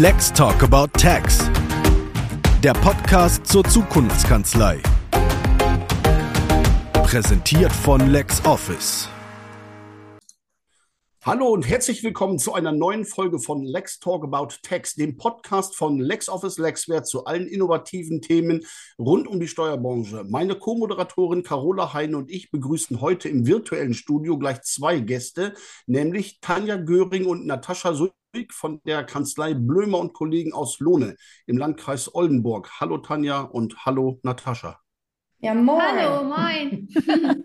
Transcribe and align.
Let's 0.00 0.32
Talk 0.32 0.62
About 0.62 0.96
Tax. 0.96 1.40
Der 2.62 2.72
Podcast 2.72 3.44
zur 3.44 3.64
Zukunftskanzlei. 3.64 4.80
Präsentiert 6.92 7.72
von 7.72 8.08
LexOffice. 8.08 9.08
Hallo 11.24 11.48
und 11.48 11.68
herzlich 11.68 12.04
willkommen 12.04 12.38
zu 12.38 12.54
einer 12.54 12.70
neuen 12.70 13.06
Folge 13.06 13.40
von 13.40 13.64
Lex 13.64 13.98
Talk 13.98 14.22
About 14.22 14.54
Tax, 14.62 14.94
dem 14.94 15.16
Podcast 15.16 15.74
von 15.74 15.98
LexOffice 15.98 16.58
LexWert 16.58 17.08
zu 17.08 17.24
allen 17.24 17.48
innovativen 17.48 18.22
Themen 18.22 18.64
rund 19.00 19.26
um 19.26 19.40
die 19.40 19.48
Steuerbranche. 19.48 20.24
Meine 20.28 20.54
Co-Moderatorin 20.54 21.42
Carola 21.42 21.92
Heine 21.92 22.18
und 22.18 22.30
ich 22.30 22.52
begrüßen 22.52 23.00
heute 23.00 23.28
im 23.28 23.48
virtuellen 23.48 23.94
Studio 23.94 24.38
gleich 24.38 24.62
zwei 24.62 25.00
Gäste, 25.00 25.54
nämlich 25.86 26.38
Tanja 26.40 26.76
Göring 26.76 27.26
und 27.26 27.46
Natascha 27.46 27.94
von 28.50 28.80
der 28.84 29.04
Kanzlei 29.04 29.54
Blömer 29.54 29.98
und 29.98 30.12
Kollegen 30.12 30.52
aus 30.52 30.80
Lohne 30.80 31.16
im 31.46 31.56
Landkreis 31.56 32.14
Oldenburg. 32.14 32.70
Hallo 32.78 32.98
Tanja 32.98 33.40
und 33.40 33.86
hallo 33.86 34.20
Natascha. 34.22 34.80
Ja, 35.40 35.54
moin. 35.54 35.80
Hallo, 35.80 36.24
moin. 36.24 36.88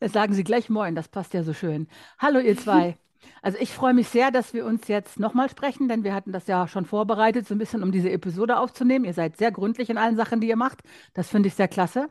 Das 0.00 0.12
sagen 0.12 0.34
Sie 0.34 0.42
gleich 0.42 0.68
moin, 0.68 0.96
das 0.96 1.06
passt 1.06 1.32
ja 1.32 1.44
so 1.44 1.52
schön. 1.52 1.86
Hallo, 2.18 2.40
ihr 2.40 2.56
zwei. 2.56 2.96
Also 3.40 3.56
ich 3.60 3.70
freue 3.70 3.94
mich 3.94 4.08
sehr, 4.08 4.32
dass 4.32 4.52
wir 4.52 4.66
uns 4.66 4.88
jetzt 4.88 5.20
nochmal 5.20 5.48
sprechen, 5.48 5.86
denn 5.86 6.02
wir 6.02 6.12
hatten 6.12 6.32
das 6.32 6.48
ja 6.48 6.66
schon 6.66 6.86
vorbereitet, 6.86 7.46
so 7.46 7.54
ein 7.54 7.58
bisschen, 7.58 7.84
um 7.84 7.92
diese 7.92 8.10
Episode 8.10 8.58
aufzunehmen. 8.58 9.04
Ihr 9.04 9.14
seid 9.14 9.36
sehr 9.36 9.52
gründlich 9.52 9.90
in 9.90 9.98
allen 9.98 10.16
Sachen, 10.16 10.40
die 10.40 10.48
ihr 10.48 10.56
macht. 10.56 10.82
Das 11.12 11.28
finde 11.28 11.48
ich 11.48 11.54
sehr 11.54 11.68
klasse. 11.68 12.08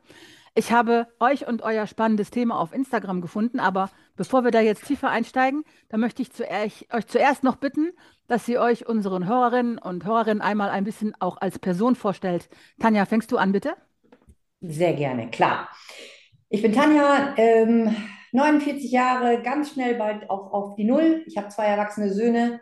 Ich 0.56 0.72
habe 0.72 1.08
euch 1.20 1.48
und 1.48 1.64
euer 1.64 1.88
spannendes 1.88 2.30
Thema 2.30 2.60
auf 2.60 2.74
Instagram 2.74 3.22
gefunden, 3.22 3.60
aber 3.60 3.90
bevor 4.16 4.44
wir 4.44 4.52
da 4.52 4.62
jetzt 4.62 4.86
tiefer 4.86 5.10
einsteigen, 5.10 5.64
da 5.90 5.98
möchte 5.98 6.22
ich 6.22 6.30
euch 6.40 7.08
zuerst 7.08 7.44
noch 7.44 7.56
bitten, 7.56 7.92
dass 8.28 8.48
ihr 8.48 8.62
euch 8.62 8.88
unseren 8.88 9.28
Hörerinnen 9.28 9.80
und 9.80 10.06
Hörerinnen 10.06 10.42
einmal 10.42 10.70
ein 10.70 10.84
bisschen 10.84 11.16
auch 11.20 11.38
als 11.38 11.58
Person 11.58 11.96
vorstellt. 11.96 12.50
Tanja, 12.80 13.06
fängst 13.06 13.32
du 13.32 13.38
an, 13.38 13.52
bitte? 13.52 13.74
Sehr 14.62 14.94
gerne, 14.94 15.32
klar. 15.32 15.70
Ich 16.50 16.62
bin 16.62 16.72
Tanja, 16.72 17.34
ähm, 17.38 17.96
49 18.32 18.92
Jahre, 18.92 19.42
ganz 19.42 19.72
schnell 19.72 19.96
bald 19.96 20.30
auch 20.30 20.54
auf 20.54 20.76
die 20.76 20.84
Null. 20.84 21.24
Ich 21.26 21.36
habe 21.36 21.50
zwei 21.50 21.66
erwachsene 21.66 22.14
Söhne 22.14 22.62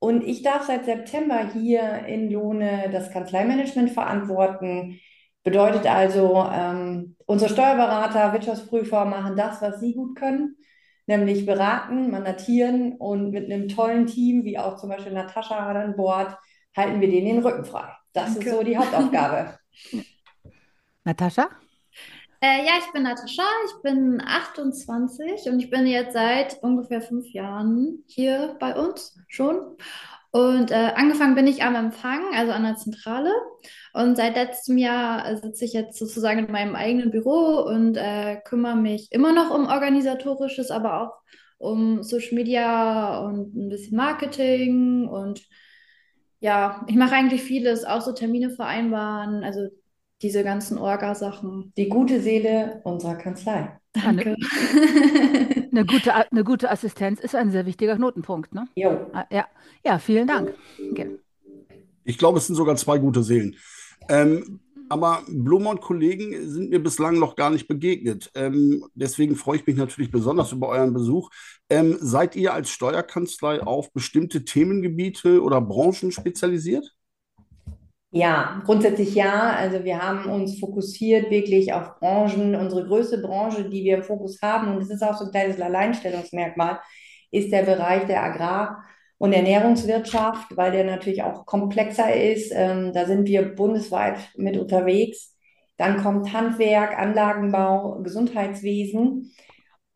und 0.00 0.24
ich 0.24 0.42
darf 0.42 0.64
seit 0.64 0.86
September 0.86 1.48
hier 1.52 2.04
in 2.06 2.30
Lohne 2.30 2.88
das 2.90 3.12
Kanzleimanagement 3.12 3.90
verantworten. 3.90 5.00
Bedeutet 5.48 5.86
also, 5.86 6.46
ähm, 6.52 7.16
unsere 7.24 7.50
Steuerberater, 7.50 8.34
Wirtschaftsprüfer 8.34 9.06
machen 9.06 9.34
das, 9.34 9.62
was 9.62 9.80
sie 9.80 9.94
gut 9.94 10.14
können, 10.14 10.58
nämlich 11.06 11.46
beraten, 11.46 12.10
mandatieren 12.10 12.92
und 12.98 13.30
mit 13.30 13.50
einem 13.50 13.66
tollen 13.66 14.06
Team, 14.06 14.44
wie 14.44 14.58
auch 14.58 14.76
zum 14.76 14.90
Beispiel 14.90 15.14
Natascha 15.14 15.56
an 15.56 15.96
Bord, 15.96 16.36
halten 16.76 17.00
wir 17.00 17.08
denen 17.08 17.36
den 17.36 17.38
Rücken 17.42 17.64
frei. 17.64 17.90
Das 18.12 18.34
Danke. 18.34 18.50
ist 18.50 18.56
so 18.56 18.62
die 18.62 18.76
Hauptaufgabe. 18.76 19.58
Natascha? 21.04 21.48
Äh, 22.42 22.66
ja, 22.66 22.72
ich 22.80 22.92
bin 22.92 23.04
Natascha, 23.04 23.46
ich 23.68 23.82
bin 23.82 24.20
28 24.22 25.50
und 25.50 25.60
ich 25.60 25.70
bin 25.70 25.86
jetzt 25.86 26.12
seit 26.12 26.62
ungefähr 26.62 27.00
fünf 27.00 27.26
Jahren 27.32 28.04
hier 28.06 28.54
bei 28.60 28.76
uns 28.76 29.18
schon. 29.28 29.78
Und 30.30 30.70
äh, 30.70 30.92
angefangen 30.94 31.34
bin 31.34 31.46
ich 31.46 31.62
am 31.62 31.74
Empfang, 31.74 32.20
also 32.34 32.52
an 32.52 32.62
der 32.62 32.76
Zentrale. 32.76 33.32
Und 33.94 34.16
seit 34.16 34.36
letztem 34.36 34.76
Jahr 34.76 35.36
sitze 35.36 35.64
ich 35.64 35.72
jetzt 35.72 35.98
sozusagen 35.98 36.46
in 36.46 36.52
meinem 36.52 36.74
eigenen 36.74 37.10
Büro 37.10 37.62
und 37.62 37.96
äh, 37.96 38.36
kümmere 38.44 38.76
mich 38.76 39.08
immer 39.10 39.32
noch 39.32 39.50
um 39.50 39.66
organisatorisches, 39.66 40.70
aber 40.70 41.02
auch 41.02 41.12
um 41.56 42.02
Social 42.02 42.34
Media 42.34 43.18
und 43.20 43.56
ein 43.56 43.68
bisschen 43.70 43.96
Marketing. 43.96 45.08
Und 45.08 45.46
ja, 46.40 46.84
ich 46.88 46.96
mache 46.96 47.14
eigentlich 47.14 47.42
vieles, 47.42 47.84
auch 47.84 48.02
so 48.02 48.12
Termine 48.12 48.50
vereinbaren, 48.50 49.44
also 49.44 49.68
diese 50.20 50.44
ganzen 50.44 50.78
Orga-Sachen. 50.78 51.72
Die 51.76 51.88
gute 51.88 52.20
Seele 52.20 52.80
unserer 52.84 53.16
Kanzlei. 53.16 53.78
Danke. 53.92 54.36
Eine, 55.70 55.84
gute, 55.84 56.14
eine 56.14 56.44
gute 56.44 56.70
Assistenz 56.70 57.20
ist 57.20 57.34
ein 57.34 57.50
sehr 57.50 57.66
wichtiger 57.66 57.96
Knotenpunkt, 57.96 58.54
ne? 58.54 58.68
Jo. 58.74 59.06
Ah, 59.12 59.26
ja. 59.30 59.46
ja, 59.84 59.98
vielen 59.98 60.26
Dank. 60.26 60.54
Okay. 60.90 61.18
Ich 62.04 62.18
glaube, 62.18 62.38
es 62.38 62.46
sind 62.46 62.56
sogar 62.56 62.76
zwei 62.76 62.98
gute 62.98 63.22
Seelen. 63.22 63.56
Ähm, 64.08 64.60
aber 64.88 65.22
Blume 65.28 65.68
und 65.68 65.80
Kollegen 65.80 66.48
sind 66.48 66.70
mir 66.70 66.82
bislang 66.82 67.18
noch 67.18 67.36
gar 67.36 67.50
nicht 67.50 67.68
begegnet. 67.68 68.30
Ähm, 68.34 68.84
deswegen 68.94 69.36
freue 69.36 69.58
ich 69.58 69.66
mich 69.66 69.76
natürlich 69.76 70.10
besonders 70.10 70.52
über 70.52 70.68
euren 70.68 70.94
Besuch. 70.94 71.30
Ähm, 71.68 71.98
seid 72.00 72.36
ihr 72.36 72.54
als 72.54 72.70
Steuerkanzlei 72.70 73.60
auf 73.62 73.92
bestimmte 73.92 74.44
Themengebiete 74.44 75.42
oder 75.42 75.60
Branchen 75.60 76.10
spezialisiert? 76.10 76.94
Ja, 78.10 78.62
grundsätzlich 78.64 79.14
ja. 79.14 79.50
Also 79.56 79.84
wir 79.84 80.00
haben 80.02 80.30
uns 80.30 80.58
fokussiert 80.58 81.30
wirklich 81.30 81.72
auf 81.72 81.96
Branchen. 81.98 82.54
Unsere 82.54 82.86
größte 82.86 83.18
Branche, 83.18 83.68
die 83.68 83.84
wir 83.84 83.96
im 83.98 84.02
Fokus 84.02 84.40
haben, 84.42 84.72
und 84.72 84.80
das 84.80 84.90
ist 84.90 85.02
auch 85.02 85.16
so 85.16 85.26
ein 85.26 85.30
kleines 85.30 85.60
Alleinstellungsmerkmal, 85.60 86.80
ist 87.30 87.52
der 87.52 87.64
Bereich 87.64 88.06
der 88.06 88.22
Agrar- 88.22 88.82
und 89.18 89.32
Ernährungswirtschaft, 89.32 90.56
weil 90.56 90.72
der 90.72 90.84
natürlich 90.84 91.22
auch 91.22 91.44
komplexer 91.44 92.14
ist. 92.14 92.52
Ähm, 92.54 92.92
da 92.94 93.04
sind 93.04 93.26
wir 93.26 93.54
bundesweit 93.54 94.18
mit 94.36 94.56
unterwegs. 94.56 95.34
Dann 95.76 96.02
kommt 96.02 96.32
Handwerk, 96.32 96.98
Anlagenbau, 96.98 98.00
Gesundheitswesen. 98.02 99.32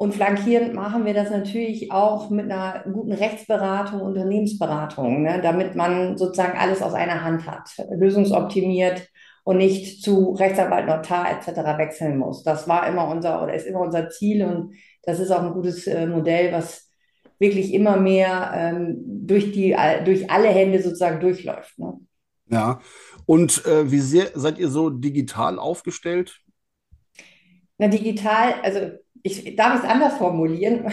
Und 0.03 0.17
flankierend 0.17 0.75
machen 0.75 1.05
wir 1.05 1.15
das 1.15 1.31
natürlich 1.31 1.93
auch 1.93 2.29
mit 2.29 2.51
einer 2.51 2.83
guten 2.93 3.13
Rechtsberatung, 3.13 4.01
Unternehmensberatung, 4.01 5.23
ne, 5.23 5.41
damit 5.41 5.77
man 5.77 6.19
sozusagen 6.19 6.59
alles 6.59 6.83
aus 6.83 6.93
einer 6.93 7.23
Hand 7.23 7.47
hat, 7.47 7.71
lösungsoptimiert 7.89 9.09
und 9.45 9.59
nicht 9.59 10.03
zu 10.03 10.33
Rechtsanwalt, 10.33 10.89
Notar 10.89 11.31
etc. 11.31 11.79
wechseln 11.79 12.19
muss. 12.19 12.43
Das 12.43 12.67
war 12.67 12.89
immer 12.89 13.07
unser 13.07 13.45
oder 13.45 13.55
ist 13.55 13.65
immer 13.65 13.79
unser 13.79 14.09
Ziel 14.09 14.45
und 14.45 14.75
das 15.05 15.21
ist 15.21 15.31
auch 15.31 15.45
ein 15.45 15.53
gutes 15.53 15.87
äh, 15.87 16.05
Modell, 16.09 16.53
was 16.53 16.91
wirklich 17.39 17.73
immer 17.73 17.97
mehr 17.97 18.51
ähm, 18.57 18.97
durch, 19.07 19.53
die, 19.53 19.77
durch 20.05 20.29
alle 20.29 20.49
Hände 20.49 20.83
sozusagen 20.83 21.21
durchläuft. 21.21 21.79
Ne? 21.79 22.01
Ja, 22.51 22.81
und 23.25 23.65
äh, 23.67 23.89
wie 23.89 24.01
sehr 24.01 24.31
seid 24.35 24.59
ihr 24.59 24.69
so 24.69 24.91
digital 24.91 25.61
aufgestellt? 25.61 26.41
Na, 27.79 27.87
digital, 27.87 28.55
also 28.65 28.99
ich 29.23 29.57
darf 29.57 29.83
es 29.83 29.89
anders 29.89 30.15
formulieren. 30.15 30.85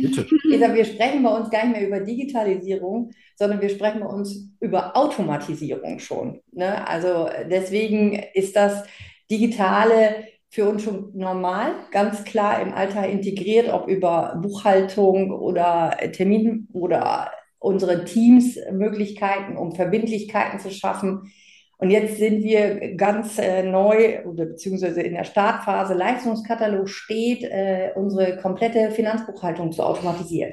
Bitte. 0.00 0.26
wir 0.74 0.84
sprechen 0.84 1.22
bei 1.22 1.30
uns 1.30 1.50
gar 1.50 1.66
nicht 1.66 1.78
mehr 1.78 1.86
über 1.86 2.00
Digitalisierung, 2.00 3.10
sondern 3.36 3.60
wir 3.60 3.68
sprechen 3.68 4.00
bei 4.00 4.06
uns 4.06 4.50
über 4.60 4.96
Automatisierung 4.96 5.98
schon. 5.98 6.40
Ne? 6.52 6.86
Also 6.86 7.28
deswegen 7.48 8.20
ist 8.34 8.56
das 8.56 8.84
Digitale 9.30 10.26
für 10.48 10.68
uns 10.68 10.82
schon 10.82 11.12
normal, 11.14 11.74
ganz 11.92 12.24
klar 12.24 12.60
im 12.60 12.72
Alltag 12.72 13.08
integriert, 13.08 13.72
ob 13.72 13.88
über 13.88 14.40
Buchhaltung 14.42 15.30
oder 15.30 15.96
Termin 16.12 16.66
oder 16.72 17.30
unsere 17.60 18.04
Teams 18.04 18.58
Möglichkeiten, 18.72 19.56
um 19.56 19.72
Verbindlichkeiten 19.72 20.58
zu 20.58 20.70
schaffen 20.70 21.32
und 21.80 21.88
jetzt 21.88 22.18
sind 22.18 22.42
wir 22.42 22.94
ganz 22.94 23.38
äh, 23.38 23.62
neu 23.62 24.22
oder 24.26 24.44
beziehungsweise 24.44 25.00
in 25.00 25.14
der 25.14 25.24
Startphase. 25.24 25.94
Leistungskatalog 25.94 26.90
steht, 26.90 27.42
äh, 27.42 27.92
unsere 27.94 28.36
komplette 28.36 28.90
Finanzbuchhaltung 28.90 29.72
zu 29.72 29.82
automatisieren. 29.82 30.52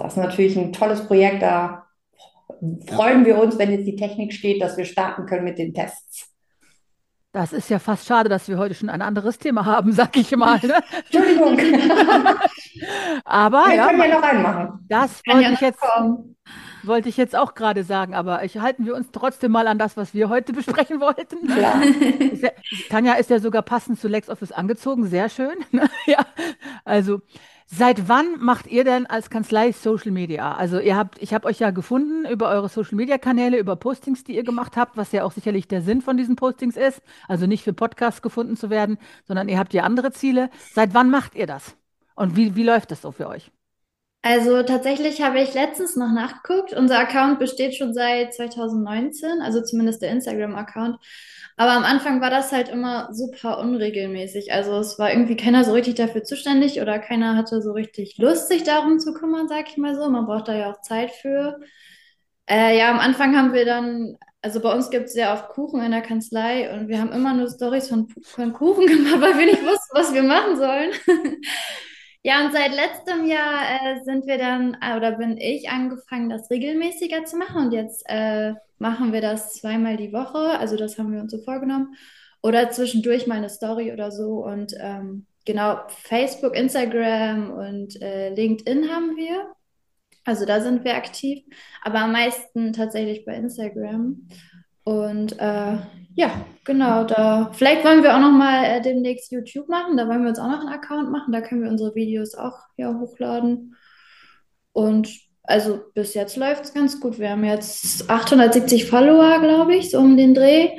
Das 0.00 0.14
ist 0.14 0.16
natürlich 0.16 0.56
ein 0.56 0.72
tolles 0.72 1.06
Projekt. 1.06 1.42
Da 1.42 1.86
freuen 2.88 3.24
wir 3.24 3.38
uns, 3.38 3.56
wenn 3.56 3.70
jetzt 3.70 3.86
die 3.86 3.94
Technik 3.94 4.32
steht, 4.32 4.60
dass 4.60 4.76
wir 4.76 4.84
starten 4.84 5.26
können 5.26 5.44
mit 5.44 5.58
den 5.58 5.72
Tests. 5.72 6.28
Das 7.30 7.52
ist 7.52 7.70
ja 7.70 7.78
fast 7.78 8.04
schade, 8.04 8.28
dass 8.28 8.48
wir 8.48 8.58
heute 8.58 8.74
schon 8.74 8.88
ein 8.88 9.00
anderes 9.00 9.38
Thema 9.38 9.64
haben, 9.64 9.92
sag 9.92 10.16
ich 10.16 10.34
mal. 10.34 10.58
Ne? 10.60 10.80
Entschuldigung. 11.04 11.56
Aber 13.24 13.66
wir 13.66 13.76
ja, 13.76 13.86
können 13.86 14.00
ja 14.00 14.08
noch 14.08 14.22
einen 14.22 14.42
machen. 14.42 14.86
Das 14.88 15.22
wollte 15.24 15.52
ich 15.52 15.60
jetzt. 15.60 15.80
Kommen 15.80 16.36
wollte 16.82 17.08
ich 17.08 17.16
jetzt 17.16 17.36
auch 17.36 17.54
gerade 17.54 17.84
sagen, 17.84 18.14
aber 18.14 18.44
ich, 18.44 18.58
halten 18.58 18.86
wir 18.86 18.94
uns 18.94 19.08
trotzdem 19.12 19.52
mal 19.52 19.66
an 19.66 19.78
das, 19.78 19.96
was 19.96 20.14
wir 20.14 20.28
heute 20.28 20.52
besprechen 20.58 21.00
wollten. 21.00 21.46
Klar. 21.46 21.82
Ja, 22.40 22.50
Tanja 22.88 23.14
ist 23.14 23.30
ja 23.30 23.40
sogar 23.40 23.62
passend 23.62 23.98
zu 23.98 24.06
LexOffice 24.06 24.52
angezogen, 24.52 25.06
sehr 25.06 25.28
schön. 25.28 25.56
ja, 26.06 26.24
also 26.84 27.20
seit 27.66 28.08
wann 28.08 28.38
macht 28.38 28.66
ihr 28.66 28.84
denn 28.84 29.06
als 29.06 29.30
Kanzlei 29.30 29.72
Social 29.72 30.12
Media? 30.12 30.54
Also 30.54 30.78
ihr 30.78 30.96
habt, 30.96 31.20
ich 31.20 31.34
habe 31.34 31.48
euch 31.48 31.58
ja 31.58 31.70
gefunden 31.70 32.28
über 32.30 32.48
eure 32.48 32.68
Social 32.68 32.94
Media 32.94 33.18
Kanäle, 33.18 33.58
über 33.58 33.76
Postings, 33.76 34.24
die 34.24 34.36
ihr 34.36 34.44
gemacht 34.44 34.76
habt, 34.76 34.96
was 34.96 35.12
ja 35.12 35.24
auch 35.24 35.32
sicherlich 35.32 35.66
der 35.66 35.82
Sinn 35.82 36.00
von 36.00 36.16
diesen 36.16 36.36
Postings 36.36 36.76
ist. 36.76 37.02
Also 37.26 37.46
nicht 37.46 37.64
für 37.64 37.72
Podcasts 37.72 38.22
gefunden 38.22 38.56
zu 38.56 38.70
werden, 38.70 38.98
sondern 39.24 39.48
ihr 39.48 39.58
habt 39.58 39.74
ja 39.74 39.82
andere 39.82 40.12
Ziele. 40.12 40.50
Seit 40.74 40.94
wann 40.94 41.10
macht 41.10 41.34
ihr 41.34 41.46
das? 41.46 41.76
Und 42.14 42.36
wie, 42.36 42.54
wie 42.54 42.64
läuft 42.64 42.90
das 42.90 43.02
so 43.02 43.10
für 43.10 43.28
euch? 43.28 43.50
Also 44.22 44.62
tatsächlich 44.62 45.22
habe 45.22 45.40
ich 45.40 45.54
letztens 45.54 45.96
noch 45.96 46.12
nachgeguckt. 46.12 46.72
Unser 46.72 46.98
Account 46.98 47.38
besteht 47.38 47.76
schon 47.76 47.94
seit 47.94 48.34
2019, 48.34 49.40
also 49.40 49.62
zumindest 49.62 50.02
der 50.02 50.10
Instagram-Account. 50.10 50.98
Aber 51.56 51.72
am 51.72 51.84
Anfang 51.84 52.20
war 52.20 52.30
das 52.30 52.52
halt 52.52 52.68
immer 52.68 53.12
super 53.12 53.58
unregelmäßig. 53.58 54.52
Also 54.52 54.78
es 54.78 54.98
war 54.98 55.10
irgendwie 55.10 55.36
keiner 55.36 55.64
so 55.64 55.72
richtig 55.72 55.96
dafür 55.96 56.22
zuständig 56.24 56.80
oder 56.80 56.98
keiner 56.98 57.36
hatte 57.36 57.62
so 57.62 57.72
richtig 57.72 58.16
Lust, 58.18 58.48
sich 58.48 58.64
darum 58.64 59.00
zu 59.00 59.12
kümmern, 59.12 59.48
sag 59.48 59.68
ich 59.68 59.76
mal 59.76 59.94
so. 59.96 60.08
Man 60.08 60.26
braucht 60.26 60.48
da 60.48 60.54
ja 60.54 60.70
auch 60.70 60.80
Zeit 60.82 61.10
für. 61.12 61.58
Äh, 62.48 62.78
ja, 62.78 62.90
am 62.90 63.00
Anfang 63.00 63.36
haben 63.36 63.52
wir 63.52 63.64
dann, 63.64 64.16
also 64.42 64.60
bei 64.60 64.72
uns 64.72 64.90
gibt 64.90 65.06
es 65.06 65.12
sehr 65.14 65.32
oft 65.32 65.48
Kuchen 65.48 65.82
in 65.82 65.90
der 65.90 66.02
Kanzlei 66.02 66.72
und 66.72 66.88
wir 66.88 67.00
haben 67.00 67.12
immer 67.12 67.34
nur 67.34 67.48
Stories 67.50 67.88
von, 67.88 68.08
von 68.22 68.52
Kuchen 68.52 68.86
gemacht, 68.88 69.20
weil 69.20 69.38
wir 69.38 69.46
nicht 69.46 69.62
wussten, 69.62 69.96
was 69.96 70.14
wir 70.14 70.22
machen 70.22 70.56
sollen. 70.56 70.92
Ja, 72.22 72.44
und 72.44 72.52
seit 72.52 72.74
letztem 72.74 73.26
Jahr 73.26 73.62
äh, 73.62 74.04
sind 74.04 74.26
wir 74.26 74.38
dann, 74.38 74.76
äh, 74.82 74.96
oder 74.96 75.12
bin 75.12 75.36
ich 75.38 75.70
angefangen, 75.70 76.28
das 76.28 76.50
regelmäßiger 76.50 77.24
zu 77.24 77.36
machen. 77.36 77.66
Und 77.66 77.72
jetzt 77.72 78.04
äh, 78.08 78.54
machen 78.78 79.12
wir 79.12 79.20
das 79.20 79.54
zweimal 79.54 79.96
die 79.96 80.12
Woche. 80.12 80.58
Also 80.58 80.76
das 80.76 80.98
haben 80.98 81.12
wir 81.12 81.20
uns 81.20 81.32
so 81.32 81.38
vorgenommen. 81.38 81.94
Oder 82.42 82.70
zwischendurch 82.70 83.26
mal 83.26 83.36
eine 83.36 83.48
Story 83.48 83.92
oder 83.92 84.10
so. 84.10 84.44
Und 84.44 84.74
ähm, 84.80 85.26
genau, 85.44 85.80
Facebook, 85.88 86.56
Instagram 86.56 87.50
und 87.50 88.00
äh, 88.02 88.34
LinkedIn 88.34 88.88
haben 88.90 89.16
wir. 89.16 89.54
Also 90.24 90.44
da 90.44 90.60
sind 90.60 90.84
wir 90.84 90.96
aktiv. 90.96 91.44
Aber 91.82 92.00
am 92.00 92.12
meisten 92.12 92.72
tatsächlich 92.72 93.24
bei 93.24 93.34
Instagram. 93.34 94.28
Und 94.84 95.38
äh, 95.38 95.78
ja, 96.18 96.32
genau, 96.64 97.04
da 97.04 97.52
vielleicht 97.52 97.84
wollen 97.84 98.02
wir 98.02 98.16
auch 98.16 98.20
noch 98.20 98.32
mal 98.32 98.64
äh, 98.64 98.82
demnächst 98.82 99.30
YouTube 99.30 99.68
machen. 99.68 99.96
Da 99.96 100.08
wollen 100.08 100.22
wir 100.22 100.30
uns 100.30 100.40
auch 100.40 100.48
noch 100.48 100.60
einen 100.60 100.68
Account 100.68 101.12
machen. 101.12 101.30
Da 101.32 101.40
können 101.40 101.62
wir 101.62 101.70
unsere 101.70 101.94
Videos 101.94 102.34
auch 102.34 102.58
ja, 102.76 102.92
hochladen. 102.92 103.76
Und 104.72 105.10
also 105.44 105.80
bis 105.94 106.14
jetzt 106.14 106.36
läuft 106.36 106.64
es 106.64 106.74
ganz 106.74 106.98
gut. 106.98 107.20
Wir 107.20 107.30
haben 107.30 107.44
jetzt 107.44 108.10
870 108.10 108.86
Follower, 108.86 109.38
glaube 109.38 109.76
ich, 109.76 109.92
so 109.92 110.00
um 110.00 110.16
den 110.16 110.34
Dreh. 110.34 110.70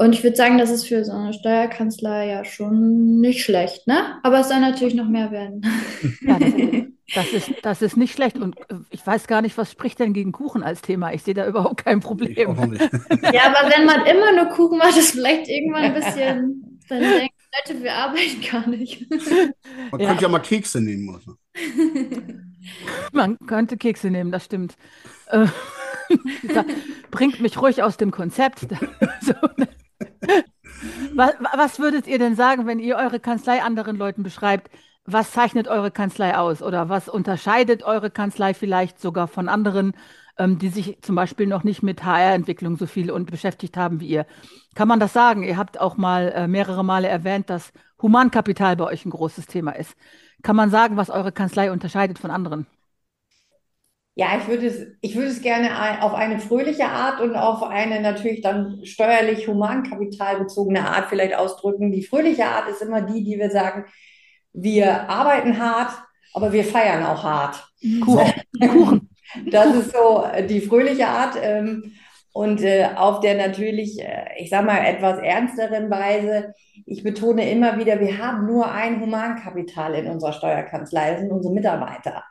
Und 0.00 0.14
ich 0.14 0.22
würde 0.22 0.34
sagen, 0.34 0.56
das 0.56 0.70
ist 0.70 0.88
für 0.88 1.04
so 1.04 1.12
eine 1.12 1.34
Steuerkanzlei 1.34 2.28
ja 2.28 2.42
schon 2.42 3.20
nicht 3.20 3.44
schlecht, 3.44 3.86
ne? 3.86 4.18
Aber 4.22 4.40
es 4.40 4.48
soll 4.48 4.58
natürlich 4.58 4.94
noch 4.94 5.10
mehr 5.10 5.30
werden. 5.30 5.60
Ja, 6.22 6.38
das, 6.38 6.52
das, 7.14 7.32
ist, 7.34 7.50
das 7.60 7.82
ist 7.82 7.96
nicht 7.98 8.14
schlecht. 8.14 8.38
Und 8.38 8.56
äh, 8.70 8.76
ich 8.88 9.06
weiß 9.06 9.26
gar 9.26 9.42
nicht, 9.42 9.58
was 9.58 9.70
spricht 9.70 9.98
denn 9.98 10.14
gegen 10.14 10.32
Kuchen 10.32 10.62
als 10.62 10.80
Thema? 10.80 11.12
Ich 11.12 11.22
sehe 11.22 11.34
da 11.34 11.46
überhaupt 11.46 11.84
kein 11.84 12.00
Problem. 12.00 12.34
Ja, 12.38 13.42
aber 13.48 13.70
wenn 13.76 13.84
man 13.84 14.06
immer 14.06 14.32
nur 14.32 14.46
Kuchen 14.46 14.78
macht, 14.78 14.96
ist 14.96 15.10
vielleicht 15.10 15.50
irgendwann 15.50 15.82
ein 15.82 15.92
bisschen, 15.92 16.80
dann 16.88 17.00
denken 17.02 17.34
Leute, 17.68 17.82
wir 17.82 17.92
arbeiten 17.92 18.40
gar 18.50 18.66
nicht. 18.68 19.06
Man 19.90 20.00
ja. 20.00 20.06
könnte 20.06 20.22
ja 20.22 20.28
mal 20.30 20.38
Kekse 20.38 20.80
nehmen. 20.80 21.14
Also. 21.14 21.34
Man 23.12 23.36
könnte 23.46 23.76
Kekse 23.76 24.08
nehmen, 24.08 24.32
das 24.32 24.46
stimmt. 24.46 24.76
Äh, 25.26 25.46
bringt 27.10 27.40
mich 27.40 27.60
ruhig 27.60 27.82
aus 27.82 27.98
dem 27.98 28.10
Konzept. 28.12 28.60
so, 29.20 29.34
ne? 29.58 29.68
Was, 31.14 31.32
was 31.56 31.78
würdet 31.78 32.06
ihr 32.06 32.18
denn 32.18 32.36
sagen, 32.36 32.66
wenn 32.66 32.78
ihr 32.78 32.96
eure 32.96 33.20
Kanzlei 33.20 33.62
anderen 33.62 33.96
Leuten 33.96 34.22
beschreibt? 34.22 34.70
Was 35.04 35.32
zeichnet 35.32 35.66
eure 35.68 35.90
Kanzlei 35.90 36.36
aus 36.36 36.62
oder 36.62 36.88
was 36.88 37.08
unterscheidet 37.08 37.82
eure 37.82 38.10
Kanzlei 38.10 38.54
vielleicht 38.54 39.00
sogar 39.00 39.28
von 39.28 39.48
anderen, 39.48 39.94
ähm, 40.38 40.58
die 40.58 40.68
sich 40.68 40.98
zum 41.02 41.16
Beispiel 41.16 41.46
noch 41.46 41.64
nicht 41.64 41.82
mit 41.82 42.04
HR-Entwicklung 42.04 42.76
so 42.76 42.86
viel 42.86 43.10
und 43.10 43.30
beschäftigt 43.30 43.76
haben 43.76 44.00
wie 44.00 44.08
ihr? 44.08 44.26
Kann 44.74 44.88
man 44.88 45.00
das 45.00 45.12
sagen? 45.12 45.42
Ihr 45.42 45.56
habt 45.56 45.80
auch 45.80 45.96
mal 45.96 46.32
äh, 46.34 46.46
mehrere 46.46 46.84
Male 46.84 47.08
erwähnt, 47.08 47.50
dass 47.50 47.72
Humankapital 48.00 48.76
bei 48.76 48.84
euch 48.84 49.04
ein 49.04 49.10
großes 49.10 49.46
Thema 49.46 49.72
ist. 49.72 49.96
Kann 50.42 50.56
man 50.56 50.70
sagen, 50.70 50.96
was 50.96 51.10
eure 51.10 51.32
Kanzlei 51.32 51.70
unterscheidet 51.72 52.18
von 52.18 52.30
anderen? 52.30 52.66
Ja, 54.20 54.36
ich 54.38 54.48
würde 54.48 54.66
es, 54.66 54.86
ich 55.00 55.16
würde 55.16 55.28
es 55.30 55.40
gerne 55.40 56.02
auf 56.02 56.12
eine 56.12 56.40
fröhliche 56.40 56.84
Art 56.84 57.22
und 57.22 57.36
auf 57.36 57.62
eine 57.62 58.02
natürlich 58.02 58.42
dann 58.42 58.84
steuerlich 58.84 59.48
humankapitalbezogene 59.48 60.86
Art 60.86 61.06
vielleicht 61.08 61.34
ausdrücken. 61.34 61.90
Die 61.90 62.04
fröhliche 62.04 62.44
Art 62.44 62.68
ist 62.68 62.82
immer 62.82 63.00
die, 63.00 63.24
die 63.24 63.38
wir 63.38 63.50
sagen, 63.50 63.86
wir 64.52 65.08
arbeiten 65.08 65.58
hart, 65.58 65.92
aber 66.34 66.52
wir 66.52 66.64
feiern 66.64 67.02
auch 67.06 67.24
hart. 67.24 67.66
Kuchen. 68.04 69.08
Das 69.50 69.74
ist 69.74 69.92
so 69.92 70.26
die 70.48 70.60
fröhliche 70.60 71.06
Art. 71.06 71.36
Ähm, 71.40 71.92
und 72.34 72.62
äh, 72.62 72.88
auf 72.96 73.20
der 73.20 73.36
natürlich, 73.36 73.98
äh, 74.00 74.24
ich 74.38 74.50
sag 74.50 74.66
mal, 74.66 74.84
etwas 74.84 75.18
ernsteren 75.20 75.88
Weise, 75.88 76.52
ich 76.84 77.02
betone 77.02 77.50
immer 77.50 77.78
wieder, 77.78 78.00
wir 78.00 78.18
haben 78.18 78.44
nur 78.44 78.70
ein 78.70 79.00
Humankapital 79.00 79.94
in 79.94 80.08
unserer 80.08 80.32
Steuerkanzlei, 80.32 81.12
das 81.12 81.20
sind 81.20 81.30
unsere 81.30 81.54
Mitarbeiter. 81.54 82.24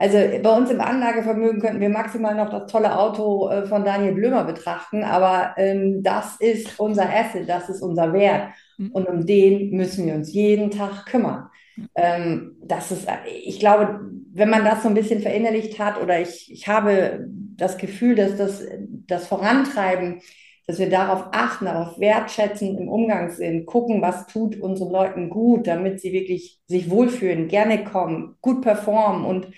Also 0.00 0.16
bei 0.42 0.56
uns 0.56 0.70
im 0.70 0.80
Anlagevermögen 0.80 1.60
könnten 1.60 1.80
wir 1.80 1.90
maximal 1.90 2.34
noch 2.34 2.48
das 2.48 2.72
tolle 2.72 2.98
Auto 2.98 3.50
äh, 3.50 3.66
von 3.66 3.84
Daniel 3.84 4.14
Blömer 4.14 4.44
betrachten, 4.44 5.04
aber 5.04 5.52
ähm, 5.58 6.02
das 6.02 6.36
ist 6.40 6.80
unser 6.80 7.04
Asset, 7.04 7.46
das 7.46 7.68
ist 7.68 7.82
unser 7.82 8.14
Wert 8.14 8.48
mhm. 8.78 8.92
und 8.92 9.06
um 9.06 9.26
den 9.26 9.72
müssen 9.72 10.06
wir 10.06 10.14
uns 10.14 10.32
jeden 10.32 10.70
Tag 10.70 11.04
kümmern. 11.04 11.50
Ähm, 11.94 12.56
das 12.64 12.90
ist, 12.90 13.06
ich 13.44 13.60
glaube, 13.60 14.00
wenn 14.32 14.48
man 14.48 14.64
das 14.64 14.82
so 14.82 14.88
ein 14.88 14.94
bisschen 14.94 15.20
verinnerlicht 15.20 15.78
hat 15.78 16.00
oder 16.00 16.18
ich, 16.18 16.50
ich 16.50 16.66
habe 16.66 17.26
das 17.56 17.76
Gefühl, 17.76 18.14
dass 18.14 18.38
das, 18.38 18.64
das 19.06 19.26
Vorantreiben, 19.26 20.22
dass 20.66 20.78
wir 20.78 20.88
darauf 20.88 21.26
achten, 21.32 21.66
darauf 21.66 22.00
wertschätzen 22.00 22.78
im 22.78 22.88
Umgangssinn, 22.88 23.66
gucken, 23.66 24.00
was 24.00 24.26
tut 24.28 24.58
unseren 24.62 24.92
Leuten 24.92 25.28
gut, 25.28 25.66
damit 25.66 26.00
sie 26.00 26.14
wirklich 26.14 26.58
sich 26.68 26.88
wohlfühlen, 26.88 27.48
gerne 27.48 27.84
kommen, 27.84 28.36
gut 28.40 28.62
performen 28.62 29.26
und 29.26 29.48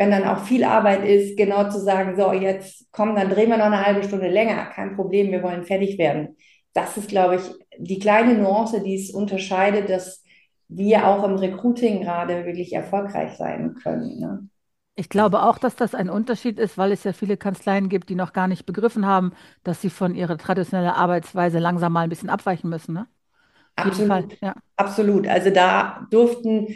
wenn 0.00 0.10
dann 0.10 0.24
auch 0.24 0.44
viel 0.44 0.64
Arbeit 0.64 1.04
ist, 1.04 1.36
genau 1.36 1.68
zu 1.68 1.78
sagen, 1.78 2.16
so, 2.16 2.32
jetzt 2.32 2.86
komm, 2.90 3.14
dann 3.16 3.28
drehen 3.28 3.50
wir 3.50 3.58
noch 3.58 3.66
eine 3.66 3.84
halbe 3.84 4.02
Stunde 4.02 4.28
länger, 4.28 4.64
kein 4.64 4.96
Problem, 4.96 5.30
wir 5.30 5.42
wollen 5.42 5.62
fertig 5.62 5.98
werden. 5.98 6.38
Das 6.72 6.96
ist, 6.96 7.10
glaube 7.10 7.36
ich, 7.36 7.42
die 7.76 7.98
kleine 7.98 8.32
Nuance, 8.32 8.82
die 8.82 8.94
es 8.94 9.10
unterscheidet, 9.10 9.90
dass 9.90 10.24
wir 10.68 11.06
auch 11.06 11.22
im 11.22 11.34
Recruiting 11.34 12.00
gerade 12.00 12.46
wirklich 12.46 12.72
erfolgreich 12.72 13.36
sein 13.36 13.74
können. 13.74 14.18
Ne? 14.18 14.48
Ich 14.94 15.10
glaube 15.10 15.42
auch, 15.42 15.58
dass 15.58 15.76
das 15.76 15.94
ein 15.94 16.08
Unterschied 16.08 16.58
ist, 16.58 16.78
weil 16.78 16.92
es 16.92 17.04
ja 17.04 17.12
viele 17.12 17.36
Kanzleien 17.36 17.90
gibt, 17.90 18.08
die 18.08 18.14
noch 18.14 18.32
gar 18.32 18.48
nicht 18.48 18.64
begriffen 18.64 19.04
haben, 19.04 19.32
dass 19.64 19.82
sie 19.82 19.90
von 19.90 20.14
ihrer 20.14 20.38
traditionellen 20.38 20.94
Arbeitsweise 20.94 21.58
langsam 21.58 21.92
mal 21.92 22.04
ein 22.04 22.08
bisschen 22.08 22.30
abweichen 22.30 22.70
müssen. 22.70 22.94
Ne? 22.94 23.06
Absolut. 23.76 24.40
Ja. 24.40 24.54
Absolut. 24.76 25.28
Also 25.28 25.50
da 25.50 26.06
durften 26.10 26.68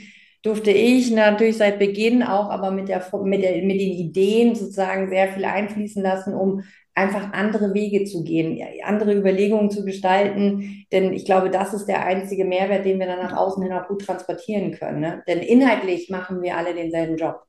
durfte 0.44 0.70
ich 0.70 1.11
natürlich 1.11 1.56
seit 1.56 1.79
Beginn 1.79 2.23
auch 2.23 2.50
aber 2.50 2.70
mit, 2.70 2.88
der, 2.88 3.05
mit, 3.25 3.43
der, 3.43 3.62
mit 3.64 3.81
den 3.81 3.93
Ideen 3.93 4.55
sozusagen 4.55 5.08
sehr 5.08 5.32
viel 5.32 5.44
einfließen 5.44 6.02
lassen, 6.02 6.35
um 6.35 6.62
einfach 6.94 7.32
andere 7.32 7.75
Wege 7.75 8.05
zu 8.05 8.23
gehen, 8.23 8.62
andere 8.85 9.14
Überlegungen 9.14 9.70
zu 9.70 9.85
gestalten. 9.85 10.87
Denn 10.93 11.12
ich 11.12 11.25
glaube, 11.25 11.50
das 11.50 11.75
ist 11.75 11.87
der 11.87 12.05
einzige 12.05 12.44
Mehrwert, 12.44 12.85
den 12.85 13.00
wir 13.00 13.06
dann 13.06 13.20
nach 13.20 13.37
außen 13.37 13.62
hin 13.62 13.73
auch 13.73 13.88
gut 13.88 14.05
transportieren 14.05 14.73
können. 14.73 15.00
Ne? 15.00 15.25
Denn 15.26 15.38
inhaltlich 15.38 16.11
machen 16.11 16.43
wir 16.43 16.56
alle 16.56 16.75
denselben 16.75 17.17
Job. 17.17 17.43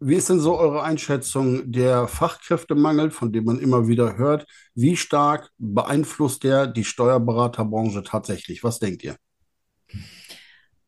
Wie 0.00 0.14
ist 0.14 0.30
denn 0.30 0.40
so 0.40 0.56
eure 0.56 0.82
Einschätzung 0.82 1.70
der 1.70 2.08
Fachkräftemangel, 2.08 3.10
von 3.10 3.32
dem 3.32 3.44
man 3.44 3.58
immer 3.58 3.88
wieder 3.88 4.16
hört? 4.16 4.46
Wie 4.74 4.96
stark 4.96 5.50
beeinflusst 5.58 6.44
der 6.44 6.66
die 6.66 6.84
Steuerberaterbranche 6.84 8.02
tatsächlich? 8.02 8.62
Was 8.62 8.78
denkt 8.78 9.02
ihr? 9.02 9.16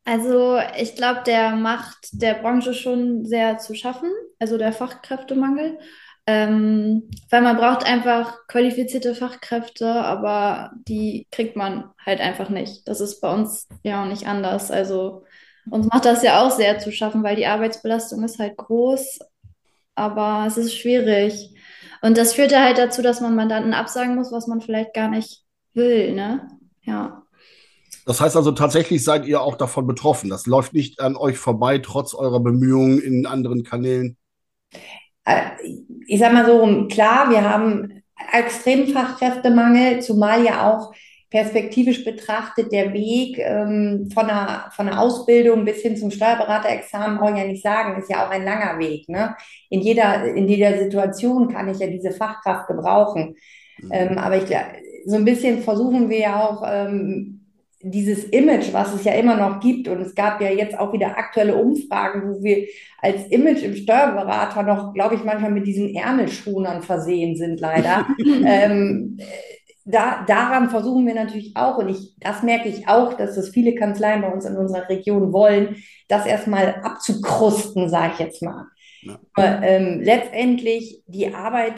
Also 0.07 0.59
ich 0.79 0.95
glaube, 0.95 1.23
der 1.27 1.57
macht 1.57 1.97
der 2.13 2.35
Branche 2.35 2.75
schon 2.75 3.25
sehr 3.27 3.59
zu 3.59 3.75
schaffen, 3.75 4.09
also 4.39 4.57
der 4.57 4.73
Fachkräftemangel. 4.73 5.79
Ähm, 6.29 7.11
weil 7.31 7.43
man 7.43 7.57
braucht 7.57 7.85
einfach 7.87 8.47
qualifizierte 8.49 9.15
Fachkräfte, 9.15 9.89
aber 9.89 10.73
die 10.89 11.27
kriegt 11.33 11.57
man 11.57 11.91
halt 12.05 12.21
einfach 12.21 12.51
nicht. 12.51 12.89
Das 12.89 13.01
ist 13.01 13.21
bei 13.21 13.33
uns 13.33 13.69
ja 13.85 14.03
auch 14.03 14.09
nicht 14.09 14.27
anders. 14.27 14.71
Also 14.73 15.25
uns 15.71 15.87
macht 15.89 16.05
das 16.05 16.23
ja 16.23 16.43
auch 16.45 16.51
sehr 16.53 16.79
zu 16.81 16.93
schaffen, 16.93 17.23
weil 17.25 17.37
die 17.37 17.47
Arbeitsbelastung 17.47 18.25
ist 18.25 18.39
halt 18.41 18.57
groß, 18.57 19.21
aber 19.97 20.47
es 20.49 20.57
ist 20.59 20.77
schwierig. 20.77 21.55
Und 22.03 22.19
das 22.19 22.35
führt 22.35 22.53
ja 22.53 22.63
halt 22.65 22.79
dazu, 22.79 23.03
dass 23.03 23.21
man 23.21 23.37
Mandanten 23.37 23.75
absagen 23.75 24.17
muss, 24.17 24.33
was 24.33 24.47
man 24.49 24.61
vielleicht 24.61 24.95
gar 24.95 25.09
nicht 25.11 25.45
will, 25.75 26.15
ne? 26.15 26.49
Ja. 26.83 27.26
Das 28.07 28.21
heißt 28.21 28.37
also, 28.37 28.53
tatsächlich 28.53 29.03
seid 29.03 29.27
ihr 29.27 29.43
auch 29.43 29.57
davon 29.57 29.87
betroffen. 29.87 30.31
Das 30.31 30.47
läuft 30.47 30.73
nicht 30.73 31.01
an 31.01 31.17
euch 31.17 31.39
vorbei, 31.39 31.79
trotz 31.79 32.15
eurer 32.15 32.39
Bemühungen 32.39 33.01
in 33.01 33.27
anderen 33.27 33.65
Kanälen. 33.65 34.17
Äh, 35.25 35.43
ich 36.07 36.21
sag 36.21 36.33
mal 36.33 36.47
so, 36.47 36.87
klar, 36.87 37.31
wir 37.31 37.43
haben 37.43 38.03
extremen 38.33 38.87
Fachkräftemangel, 38.89 40.01
zumal 40.01 40.45
ja 40.45 40.73
auch 40.73 40.95
perspektivisch 41.31 42.05
betrachtet 42.05 42.71
der 42.71 42.93
Weg 42.93 43.39
ähm, 43.39 44.09
von, 44.15 44.31
einer, 44.31 44.71
von 44.71 44.87
einer 44.89 45.01
Ausbildung 45.01 45.65
bis 45.65 45.83
hin 45.83 45.97
zum 45.97 46.13
Steuerberaterexamen, 46.13 47.19
brauche 47.19 47.33
ich 47.33 47.39
ja 47.39 47.45
nicht 47.45 47.63
sagen, 47.63 48.01
ist 48.01 48.09
ja 48.09 48.25
auch 48.25 48.31
ein 48.31 48.45
langer 48.45 48.79
Weg. 48.79 49.09
Ne? 49.09 49.35
In, 49.69 49.81
jeder, 49.81 50.25
in 50.25 50.47
jeder 50.47 50.79
Situation 50.79 51.49
kann 51.53 51.69
ich 51.69 51.81
ja 51.81 51.89
diese 51.89 52.13
Fachkraft 52.13 52.69
gebrauchen. 52.69 53.35
Mhm. 53.83 53.91
Ähm, 53.93 54.19
aber 54.19 54.37
ich, 54.37 54.57
so 55.07 55.17
ein 55.17 55.25
bisschen 55.25 55.63
versuchen 55.63 56.09
wir 56.09 56.19
ja 56.19 56.47
auch, 56.47 56.63
ähm, 56.65 57.36
dieses 57.91 58.25
Image, 58.25 58.73
was 58.73 58.95
es 58.95 59.05
ja 59.05 59.13
immer 59.13 59.37
noch 59.37 59.61
gibt, 59.61 59.89
und 59.89 60.01
es 60.01 60.15
gab 60.15 60.41
ja 60.41 60.51
jetzt 60.51 60.79
auch 60.79 60.93
wieder 60.93 61.19
aktuelle 61.19 61.57
Umfragen, 61.57 62.23
wo 62.29 62.43
wir 62.43 62.67
als 63.01 63.27
Image 63.29 63.63
im 63.63 63.77
Steuerberater 63.77 64.63
noch, 64.63 64.93
glaube 64.93 65.15
ich, 65.15 65.25
manchmal 65.25 65.51
mit 65.51 65.67
diesen 65.67 65.95
Ärmelschonern 65.95 66.83
versehen 66.83 67.37
sind, 67.37 67.61
leider. 67.61 68.07
ähm, 68.45 69.19
da, 69.85 70.25
daran 70.27 70.69
versuchen 70.69 71.07
wir 71.07 71.15
natürlich 71.15 71.57
auch, 71.57 71.79
und 71.79 71.89
ich, 71.89 72.17
das 72.19 72.43
merke 72.43 72.69
ich 72.69 72.89
auch, 72.89 73.15
dass 73.15 73.37
das 73.37 73.51
viele 73.51 73.75
Kanzleien 73.75 74.23
bei 74.23 74.29
uns 74.29 74.45
in 74.45 74.57
unserer 74.57 74.89
Region 74.89 75.33
wollen, 75.33 75.77
das 76.09 76.27
erstmal 76.27 76.81
abzukrusten, 76.83 77.89
sage 77.89 78.15
ich 78.15 78.19
jetzt 78.19 78.43
mal. 78.43 78.67
Ja. 79.03 79.19
Aber, 79.35 79.63
ähm, 79.63 80.01
letztendlich 80.03 81.03
die 81.07 81.33
Arbeit 81.33 81.75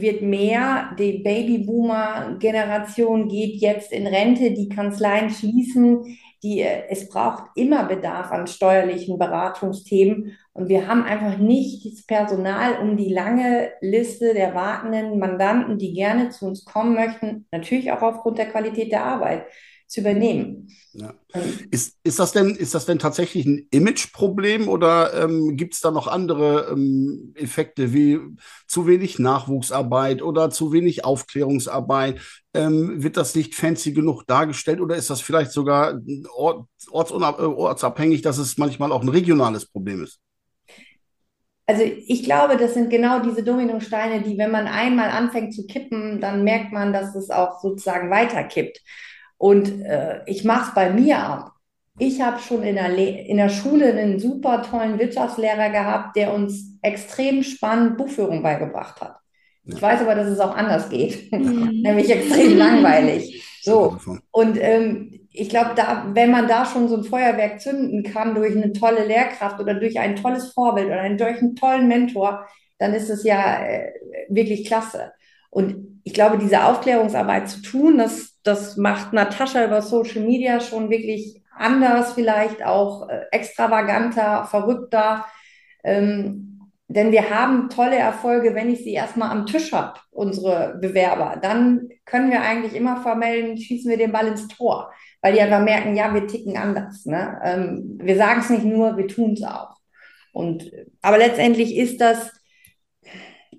wird 0.00 0.22
mehr, 0.22 0.94
die 0.98 1.18
Babyboomer-Generation 1.18 3.28
geht 3.28 3.56
jetzt 3.56 3.92
in 3.92 4.06
Rente, 4.06 4.52
die 4.52 4.68
Kanzleien 4.68 5.30
schließen, 5.30 6.18
die, 6.42 6.60
äh, 6.60 6.84
es 6.88 7.08
braucht 7.08 7.44
immer 7.54 7.84
Bedarf 7.84 8.30
an 8.30 8.46
steuerlichen 8.46 9.18
Beratungsthemen 9.18 10.36
und 10.56 10.68
wir 10.68 10.86
haben 10.86 11.02
einfach 11.02 11.36
nicht 11.36 11.84
das 11.84 12.06
Personal, 12.06 12.78
um 12.80 12.96
die 12.96 13.12
lange 13.12 13.72
Liste 13.80 14.32
der 14.32 14.54
wartenden 14.54 15.18
Mandanten, 15.18 15.78
die 15.78 15.92
gerne 15.92 16.30
zu 16.30 16.46
uns 16.46 16.64
kommen 16.64 16.94
möchten, 16.94 17.46
natürlich 17.52 17.92
auch 17.92 18.02
aufgrund 18.02 18.38
der 18.38 18.50
Qualität 18.50 18.90
der 18.90 19.04
Arbeit, 19.04 19.44
zu 19.86 20.00
übernehmen. 20.00 20.68
Ja. 20.94 21.14
Ist, 21.70 21.96
ist, 22.02 22.18
das 22.18 22.32
denn, 22.32 22.56
ist 22.56 22.74
das 22.74 22.86
denn 22.86 22.98
tatsächlich 22.98 23.46
ein 23.46 23.68
Imageproblem 23.70 24.68
oder 24.68 25.14
ähm, 25.22 25.56
gibt 25.56 25.74
es 25.74 25.80
da 25.80 25.90
noch 25.90 26.08
andere 26.08 26.70
ähm, 26.72 27.32
Effekte 27.36 27.92
wie 27.92 28.18
zu 28.66 28.86
wenig 28.86 29.18
Nachwuchsarbeit 29.18 30.22
oder 30.22 30.50
zu 30.50 30.72
wenig 30.72 31.04
Aufklärungsarbeit? 31.04 32.20
Ähm, 32.52 33.02
wird 33.02 33.16
das 33.16 33.36
nicht 33.36 33.54
fancy 33.54 33.92
genug 33.92 34.24
dargestellt 34.26 34.80
oder 34.80 34.96
ist 34.96 35.10
das 35.10 35.20
vielleicht 35.20 35.52
sogar 35.52 36.00
ort, 36.34 36.66
ortsabhängig, 36.90 38.22
dass 38.22 38.38
es 38.38 38.58
manchmal 38.58 38.90
auch 38.90 39.02
ein 39.02 39.08
regionales 39.08 39.66
Problem 39.66 40.02
ist? 40.02 40.20
Also 41.66 41.82
ich 41.82 42.22
glaube, 42.22 42.56
das 42.56 42.74
sind 42.74 42.90
genau 42.90 43.18
diese 43.18 43.42
Dominosteine, 43.42 44.22
die, 44.22 44.38
wenn 44.38 44.52
man 44.52 44.68
einmal 44.68 45.10
anfängt 45.10 45.52
zu 45.52 45.66
kippen, 45.66 46.20
dann 46.20 46.44
merkt 46.44 46.72
man, 46.72 46.92
dass 46.92 47.14
es 47.16 47.30
auch 47.30 47.60
sozusagen 47.60 48.10
weiterkippt. 48.10 48.80
Und 49.36 49.82
äh, 49.82 50.20
ich 50.26 50.44
mache 50.44 50.68
es 50.68 50.74
bei 50.74 50.90
mir 50.90 51.18
ab. 51.18 51.52
Ich 51.98 52.20
habe 52.20 52.38
schon 52.40 52.62
in 52.62 52.76
der, 52.76 52.94
in 52.96 53.36
der 53.36 53.48
Schule 53.48 53.92
einen 53.92 54.20
super 54.20 54.62
tollen 54.62 54.98
Wirtschaftslehrer 54.98 55.70
gehabt, 55.70 56.16
der 56.16 56.32
uns 56.32 56.78
extrem 56.82 57.42
spannend 57.42 57.96
Buchführung 57.96 58.42
beigebracht 58.42 59.00
hat. 59.00 59.16
Ich 59.64 59.82
weiß 59.82 60.02
aber, 60.02 60.14
dass 60.14 60.28
es 60.28 60.38
auch 60.38 60.54
anders 60.54 60.88
geht, 60.88 61.32
mhm. 61.32 61.80
nämlich 61.82 62.08
extrem 62.10 62.56
langweilig. 62.56 63.35
So. 63.66 63.98
Und 64.30 64.58
ähm, 64.60 65.26
ich 65.32 65.48
glaube, 65.48 65.72
da, 65.74 66.06
wenn 66.12 66.30
man 66.30 66.48
da 66.48 66.64
schon 66.64 66.88
so 66.88 66.96
ein 66.96 67.04
Feuerwerk 67.04 67.60
zünden 67.60 68.02
kann 68.02 68.34
durch 68.34 68.56
eine 68.56 68.72
tolle 68.72 69.04
Lehrkraft 69.04 69.60
oder 69.60 69.74
durch 69.74 69.98
ein 69.98 70.16
tolles 70.16 70.52
Vorbild 70.52 70.86
oder 70.86 71.08
durch 71.10 71.38
einen 71.38 71.56
tollen 71.56 71.88
Mentor, 71.88 72.46
dann 72.78 72.94
ist 72.94 73.10
es 73.10 73.24
ja 73.24 73.64
äh, 73.64 73.92
wirklich 74.28 74.66
klasse. 74.66 75.12
Und 75.50 76.00
ich 76.04 76.14
glaube, 76.14 76.38
diese 76.38 76.64
Aufklärungsarbeit 76.64 77.48
zu 77.48 77.60
tun, 77.62 77.98
das, 77.98 78.38
das 78.44 78.76
macht 78.76 79.12
Natascha 79.12 79.64
über 79.64 79.82
Social 79.82 80.22
Media 80.22 80.60
schon 80.60 80.90
wirklich 80.90 81.42
anders, 81.56 82.12
vielleicht 82.12 82.64
auch 82.64 83.08
äh, 83.08 83.22
extravaganter, 83.32 84.44
verrückter. 84.44 85.26
Ähm, 85.82 86.55
denn 86.88 87.10
wir 87.10 87.30
haben 87.30 87.68
tolle 87.68 87.96
Erfolge, 87.96 88.54
wenn 88.54 88.70
ich 88.70 88.84
sie 88.84 88.92
erstmal 88.92 89.30
am 89.30 89.46
Tisch 89.46 89.72
habe, 89.72 89.98
unsere 90.10 90.78
Bewerber. 90.80 91.36
Dann 91.40 91.88
können 92.04 92.30
wir 92.30 92.42
eigentlich 92.42 92.74
immer 92.74 93.02
vermelden, 93.02 93.58
schießen 93.58 93.90
wir 93.90 93.98
den 93.98 94.12
Ball 94.12 94.28
ins 94.28 94.46
Tor, 94.46 94.92
weil 95.20 95.32
die 95.32 95.40
einfach 95.40 95.62
merken, 95.62 95.96
ja, 95.96 96.14
wir 96.14 96.26
ticken 96.28 96.56
anders. 96.56 97.04
Ne? 97.04 97.40
Ähm, 97.42 97.98
wir 98.00 98.16
sagen 98.16 98.40
es 98.40 98.50
nicht 98.50 98.64
nur, 98.64 98.96
wir 98.96 99.08
tun 99.08 99.32
es 99.32 99.42
auch. 99.42 99.76
Und, 100.32 100.70
aber 101.02 101.18
letztendlich 101.18 101.76
ist 101.76 102.00
das, 102.00 102.30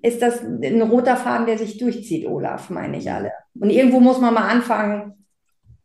ist 0.00 0.22
das 0.22 0.42
ein 0.42 0.80
roter 0.80 1.16
Faden, 1.16 1.46
der 1.46 1.58
sich 1.58 1.76
durchzieht, 1.76 2.26
Olaf, 2.26 2.70
meine 2.70 2.96
ich 2.96 3.10
alle. 3.10 3.32
Und 3.54 3.70
irgendwo 3.70 4.00
muss 4.00 4.20
man 4.20 4.32
mal 4.32 4.48
anfangen, 4.48 5.26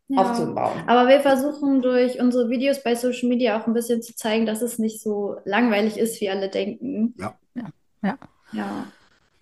ja. 0.08 0.22
aufzubauen. 0.22 0.84
Aber 0.88 1.08
wir 1.08 1.22
versuchen 1.22 1.82
durch 1.82 2.20
unsere 2.20 2.50
Videos 2.50 2.84
bei 2.84 2.96
Social 2.96 3.30
Media 3.30 3.60
auch 3.60 3.68
ein 3.68 3.74
bisschen 3.74 4.02
zu 4.02 4.16
zeigen, 4.16 4.46
dass 4.46 4.62
es 4.62 4.80
nicht 4.80 5.02
so 5.02 5.38
langweilig 5.46 5.98
ist, 5.98 6.20
wie 6.22 6.30
alle 6.30 6.50
denken. 6.50 7.14
Ja. 7.18 7.36
Ja. 7.56 7.70
Ja. 8.02 8.18
ja. 8.54 8.86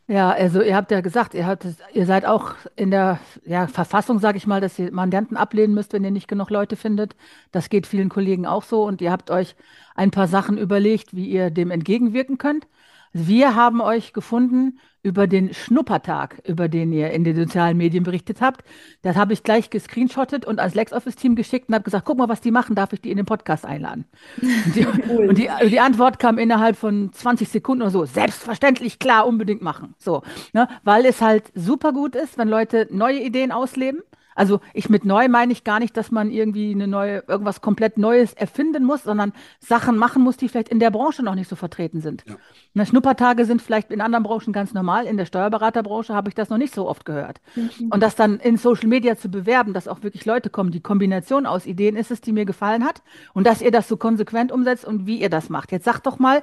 Ja, 0.07 0.31
also 0.31 0.61
ihr 0.61 0.75
habt 0.75 0.91
ja 0.91 0.99
gesagt, 0.99 1.33
ihr, 1.33 1.45
habt, 1.45 1.65
ihr 1.93 2.05
seid 2.05 2.25
auch 2.25 2.55
in 2.75 2.91
der 2.91 3.19
ja, 3.45 3.67
Verfassung, 3.67 4.19
sage 4.19 4.37
ich 4.37 4.45
mal, 4.45 4.59
dass 4.59 4.77
ihr 4.77 4.91
Mandanten 4.91 5.37
ablehnen 5.37 5.73
müsst, 5.73 5.93
wenn 5.93 6.03
ihr 6.03 6.11
nicht 6.11 6.27
genug 6.27 6.49
Leute 6.49 6.75
findet. 6.75 7.15
Das 7.53 7.69
geht 7.69 7.87
vielen 7.87 8.09
Kollegen 8.09 8.45
auch 8.45 8.63
so 8.63 8.83
und 8.83 8.99
ihr 8.99 9.09
habt 9.09 9.31
euch 9.31 9.55
ein 9.95 10.11
paar 10.11 10.27
Sachen 10.27 10.57
überlegt, 10.57 11.15
wie 11.15 11.29
ihr 11.29 11.49
dem 11.49 11.71
entgegenwirken 11.71 12.37
könnt. 12.37 12.67
Wir 13.13 13.55
haben 13.55 13.79
euch 13.79 14.11
gefunden 14.11 14.79
über 15.03 15.25
den 15.27 15.53
Schnuppertag, 15.53 16.41
über 16.45 16.67
den 16.67 16.91
ihr 16.91 17.11
in 17.11 17.23
den 17.23 17.35
sozialen 17.35 17.77
Medien 17.77 18.03
berichtet 18.03 18.39
habt. 18.41 18.63
Das 19.01 19.15
habe 19.15 19.33
ich 19.33 19.43
gleich 19.43 19.69
gescreenshottet 19.69 20.45
und 20.45 20.59
ans 20.59 20.75
LexOffice-Team 20.75 21.35
geschickt 21.35 21.69
und 21.69 21.75
habe 21.75 21.83
gesagt, 21.83 22.05
guck 22.05 22.17
mal, 22.17 22.29
was 22.29 22.41
die 22.41 22.51
machen, 22.51 22.75
darf 22.75 22.93
ich 22.93 23.01
die 23.01 23.09
in 23.09 23.17
den 23.17 23.25
Podcast 23.25 23.65
einladen? 23.65 24.05
Und, 24.41 24.75
die, 24.75 24.87
cool. 25.09 25.25
und 25.29 25.37
die, 25.37 25.49
die, 25.69 25.79
Antwort 25.79 26.19
kam 26.19 26.37
innerhalb 26.37 26.77
von 26.77 27.11
20 27.11 27.49
Sekunden 27.49 27.81
oder 27.81 27.91
so, 27.91 28.05
selbstverständlich, 28.05 28.99
klar, 28.99 29.25
unbedingt 29.25 29.61
machen. 29.61 29.95
So, 29.97 30.21
ne? 30.53 30.67
Weil 30.83 31.05
es 31.05 31.21
halt 31.21 31.51
super 31.55 31.93
gut 31.93 32.15
ist, 32.15 32.37
wenn 32.37 32.47
Leute 32.47 32.87
neue 32.91 33.19
Ideen 33.19 33.51
ausleben 33.51 34.01
also 34.41 34.59
ich 34.73 34.89
mit 34.89 35.05
neu 35.05 35.27
meine 35.27 35.53
ich 35.53 35.63
gar 35.63 35.77
nicht, 35.77 35.95
dass 35.95 36.09
man 36.09 36.31
irgendwie 36.31 36.71
eine 36.71 36.87
neue, 36.87 37.23
irgendwas 37.27 37.61
komplett 37.61 37.99
Neues 37.99 38.33
erfinden 38.33 38.83
muss, 38.83 39.03
sondern 39.03 39.33
Sachen 39.59 39.99
machen 39.99 40.23
muss, 40.23 40.35
die 40.35 40.49
vielleicht 40.49 40.69
in 40.69 40.79
der 40.79 40.89
Branche 40.89 41.21
noch 41.21 41.35
nicht 41.35 41.47
so 41.47 41.55
vertreten 41.55 42.01
sind. 42.01 42.23
Ja. 42.27 42.37
Na, 42.73 42.83
Schnuppertage 42.83 43.45
sind 43.45 43.61
vielleicht 43.61 43.91
in 43.91 44.01
anderen 44.01 44.23
Branchen 44.23 44.51
ganz 44.51 44.73
normal. 44.73 45.05
In 45.05 45.17
der 45.17 45.27
Steuerberaterbranche 45.27 46.15
habe 46.15 46.29
ich 46.29 46.33
das 46.33 46.49
noch 46.49 46.57
nicht 46.57 46.73
so 46.73 46.89
oft 46.89 47.05
gehört. 47.05 47.39
Mhm. 47.55 47.89
Und 47.91 48.01
das 48.01 48.15
dann 48.15 48.39
in 48.39 48.57
Social 48.57 48.87
Media 48.87 49.15
zu 49.15 49.29
bewerben, 49.29 49.73
dass 49.73 49.87
auch 49.87 50.01
wirklich 50.01 50.25
Leute 50.25 50.49
kommen, 50.49 50.71
die 50.71 50.81
Kombination 50.81 51.45
aus 51.45 51.67
Ideen 51.67 51.95
ist 51.95 52.09
es, 52.09 52.21
die 52.21 52.31
mir 52.31 52.45
gefallen 52.45 52.83
hat. 52.83 53.03
Und 53.35 53.45
dass 53.45 53.61
ihr 53.61 53.69
das 53.69 53.87
so 53.87 53.95
konsequent 53.95 54.51
umsetzt 54.51 54.85
und 54.85 55.05
wie 55.05 55.21
ihr 55.21 55.29
das 55.29 55.49
macht. 55.49 55.71
Jetzt 55.71 55.85
sagt 55.85 56.07
doch 56.07 56.17
mal, 56.17 56.41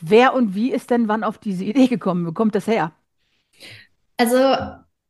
wer 0.00 0.34
und 0.34 0.56
wie 0.56 0.72
ist 0.72 0.90
denn 0.90 1.06
wann 1.06 1.22
auf 1.22 1.38
diese 1.38 1.62
Idee 1.62 1.86
gekommen? 1.86 2.26
Wo 2.26 2.32
kommt 2.32 2.56
das 2.56 2.66
her? 2.66 2.90
Also 4.16 4.36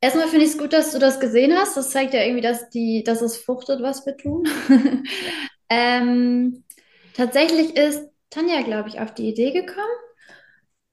Erstmal 0.06 0.28
finde 0.28 0.44
ich 0.44 0.52
es 0.52 0.58
gut, 0.58 0.72
dass 0.72 0.92
du 0.92 1.00
das 1.00 1.18
gesehen 1.18 1.52
hast. 1.58 1.76
Das 1.76 1.90
zeigt 1.90 2.14
ja 2.14 2.22
irgendwie, 2.22 2.40
dass, 2.40 2.70
die, 2.70 3.02
dass 3.02 3.22
es 3.22 3.38
fruchtet, 3.38 3.82
was 3.82 4.06
wir 4.06 4.16
tun. 4.16 4.48
ähm, 5.68 6.62
tatsächlich 7.16 7.76
ist 7.76 8.08
Tanja, 8.30 8.62
glaube 8.62 8.88
ich, 8.88 9.00
auf 9.00 9.14
die 9.14 9.28
Idee 9.28 9.50
gekommen. 9.50 9.96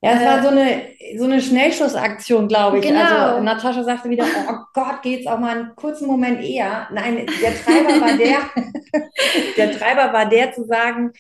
Ja, 0.02 0.14
es 0.14 0.22
äh, 0.22 0.26
war 0.26 0.42
so 0.42 0.48
eine, 0.48 0.88
so 1.20 1.26
eine 1.26 1.42
Schnellschussaktion, 1.42 2.48
glaube 2.48 2.80
ich. 2.80 2.86
Genau. 2.86 3.04
Also 3.04 3.44
Natascha 3.44 3.84
sagte 3.84 4.10
wieder, 4.10 4.26
oh 4.50 4.56
Gott, 4.74 5.04
geht's 5.04 5.28
auch 5.28 5.38
mal 5.38 5.60
einen 5.60 5.76
kurzen 5.76 6.08
Moment 6.08 6.42
eher. 6.42 6.88
Nein, 6.92 7.28
der 7.40 7.64
Treiber 7.64 8.02
war 8.02 8.18
der, 8.18 8.40
der 9.58 9.78
Treiber 9.78 10.12
war 10.12 10.28
der 10.28 10.54
zu 10.54 10.66
sagen, 10.66 11.12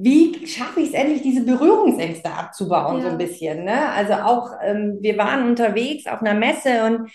wie 0.00 0.46
schaffe 0.46 0.80
ich 0.80 0.88
es 0.88 0.94
endlich, 0.94 1.22
diese 1.22 1.44
Berührungsängste 1.44 2.30
abzubauen, 2.30 2.98
ja. 2.98 3.02
so 3.02 3.08
ein 3.08 3.18
bisschen. 3.18 3.64
Ne? 3.64 3.90
Also 3.90 4.12
auch, 4.14 4.52
ähm, 4.62 4.98
wir 5.00 5.18
waren 5.18 5.48
unterwegs 5.48 6.06
auf 6.06 6.20
einer 6.20 6.34
Messe 6.34 6.84
und 6.84 7.10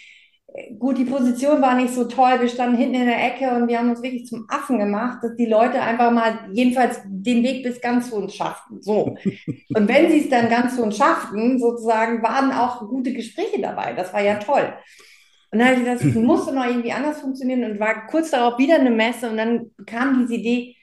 äh, 0.53 0.75
gut, 0.75 0.97
die 0.97 1.05
Position 1.05 1.61
war 1.61 1.75
nicht 1.75 1.93
so 1.93 2.03
toll. 2.03 2.41
Wir 2.41 2.49
standen 2.49 2.77
hinten 2.77 2.95
in 2.95 3.05
der 3.05 3.25
Ecke 3.25 3.55
und 3.55 3.69
wir 3.69 3.79
haben 3.79 3.89
uns 3.89 4.03
wirklich 4.03 4.25
zum 4.25 4.47
Affen 4.49 4.79
gemacht, 4.79 5.19
dass 5.23 5.33
die 5.37 5.45
Leute 5.45 5.81
einfach 5.81 6.11
mal 6.11 6.39
jedenfalls 6.51 6.99
den 7.05 7.41
Weg 7.41 7.63
bis 7.63 7.79
ganz 7.79 8.09
zu 8.09 8.17
uns 8.17 8.35
schafften. 8.35 8.81
So. 8.81 9.15
Und 9.75 9.87
wenn 9.87 10.11
sie 10.11 10.19
es 10.19 10.29
dann 10.29 10.49
ganz 10.49 10.75
zu 10.75 10.83
uns 10.83 10.97
schafften, 10.97 11.59
sozusagen, 11.59 12.21
waren 12.21 12.51
auch 12.51 12.81
gute 12.89 13.13
Gespräche 13.13 13.61
dabei. 13.61 13.93
Das 13.93 14.13
war 14.13 14.21
ja 14.21 14.35
toll. 14.35 14.73
Und 15.51 15.59
dann 15.59 15.69
habe 15.69 15.77
ich 15.79 15.85
gesagt, 15.85 16.03
das 16.03 16.15
musste 16.21 16.53
noch 16.53 16.65
irgendwie 16.65 16.91
anders 16.91 17.21
funktionieren 17.21 17.63
und 17.63 17.79
war 17.79 18.07
kurz 18.07 18.31
darauf 18.31 18.59
wieder 18.59 18.75
eine 18.75 18.91
Messe 18.91 19.29
und 19.29 19.37
dann 19.37 19.71
kam 19.85 20.19
diese 20.19 20.35
Idee, 20.35 20.75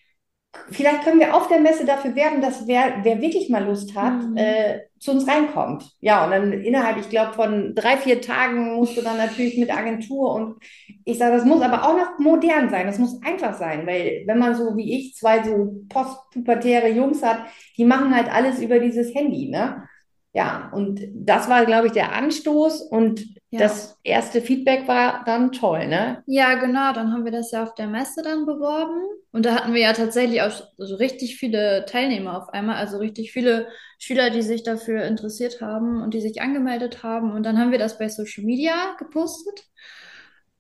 vielleicht 0.71 1.04
können 1.04 1.21
wir 1.21 1.35
auf 1.35 1.49
der 1.49 1.61
Messe 1.61 1.85
dafür 1.85 2.14
werben, 2.14 2.40
dass 2.40 2.66
wer, 2.66 2.99
wer 3.02 3.21
wirklich 3.21 3.49
mal 3.49 3.64
Lust 3.64 3.95
hat, 3.97 4.23
mhm. 4.23 4.37
äh, 4.37 4.80
zu 4.99 5.12
uns 5.12 5.26
reinkommt. 5.26 5.90
Ja, 6.00 6.25
und 6.25 6.30
dann 6.30 6.52
innerhalb, 6.52 6.99
ich 6.99 7.09
glaube, 7.09 7.33
von 7.35 7.75
drei, 7.75 7.97
vier 7.97 8.21
Tagen 8.21 8.75
musst 8.75 8.97
du 8.97 9.02
dann 9.02 9.16
natürlich 9.16 9.57
mit 9.59 9.75
Agentur 9.75 10.35
und 10.35 10.57
ich 11.04 11.19
sage, 11.19 11.37
das 11.37 11.45
muss 11.45 11.62
aber 11.62 11.85
auch 11.85 11.97
noch 11.97 12.19
modern 12.19 12.69
sein, 12.69 12.87
das 12.87 12.99
muss 12.99 13.23
einfach 13.23 13.54
sein, 13.54 13.87
weil 13.87 14.25
wenn 14.26 14.38
man 14.38 14.54
so 14.54 14.76
wie 14.76 14.92
ich 14.99 15.14
zwei 15.14 15.42
so 15.42 15.83
postpubertäre 15.88 16.88
Jungs 16.88 17.23
hat, 17.23 17.47
die 17.76 17.85
machen 17.85 18.14
halt 18.14 18.30
alles 18.30 18.61
über 18.61 18.78
dieses 18.78 19.14
Handy, 19.14 19.49
ne? 19.49 19.85
Ja, 20.33 20.71
und 20.73 21.01
das 21.13 21.49
war, 21.49 21.67
glaube 21.67 21.89
ich, 21.89 21.93
der 21.93 22.13
Anstoß 22.13 22.83
und 22.83 23.21
ja. 23.51 23.59
das 23.59 23.99
erste 24.05 24.41
Feedback 24.41 24.87
war 24.87 25.25
dann 25.25 25.51
toll, 25.51 25.89
ne? 25.89 26.23
Ja, 26.27 26.55
genau, 26.55 26.93
dann 26.93 27.13
haben 27.13 27.25
wir 27.25 27.33
das 27.33 27.51
ja 27.51 27.65
auf 27.65 27.75
der 27.75 27.89
Messe 27.89 28.23
dann 28.23 28.47
beworben 28.47 29.03
und 29.33 29.45
da 29.45 29.57
hatten 29.57 29.75
wir 29.75 29.81
ja 29.81 29.93
tatsächlich 29.93 30.43
auch 30.43 30.53
so 30.79 30.95
richtig 30.97 31.37
viele 31.37 31.85
Teilnehmer 31.85 32.37
auf 32.37 32.49
einmal, 32.51 32.77
also 32.77 32.99
richtig 32.99 33.33
viele 33.33 33.67
Schüler, 33.99 34.31
die 34.31 34.43
sich 34.43 34.63
dafür 34.63 35.03
interessiert 35.03 35.61
haben 35.61 36.01
und 36.01 36.15
die 36.15 36.21
sich 36.21 36.41
angemeldet 36.41 37.03
haben 37.03 37.33
und 37.33 37.43
dann 37.43 37.59
haben 37.59 37.73
wir 37.73 37.81
das 37.81 37.99
bei 37.99 38.09
Social 38.09 38.45
Media 38.45 38.95
gepostet. 38.99 39.65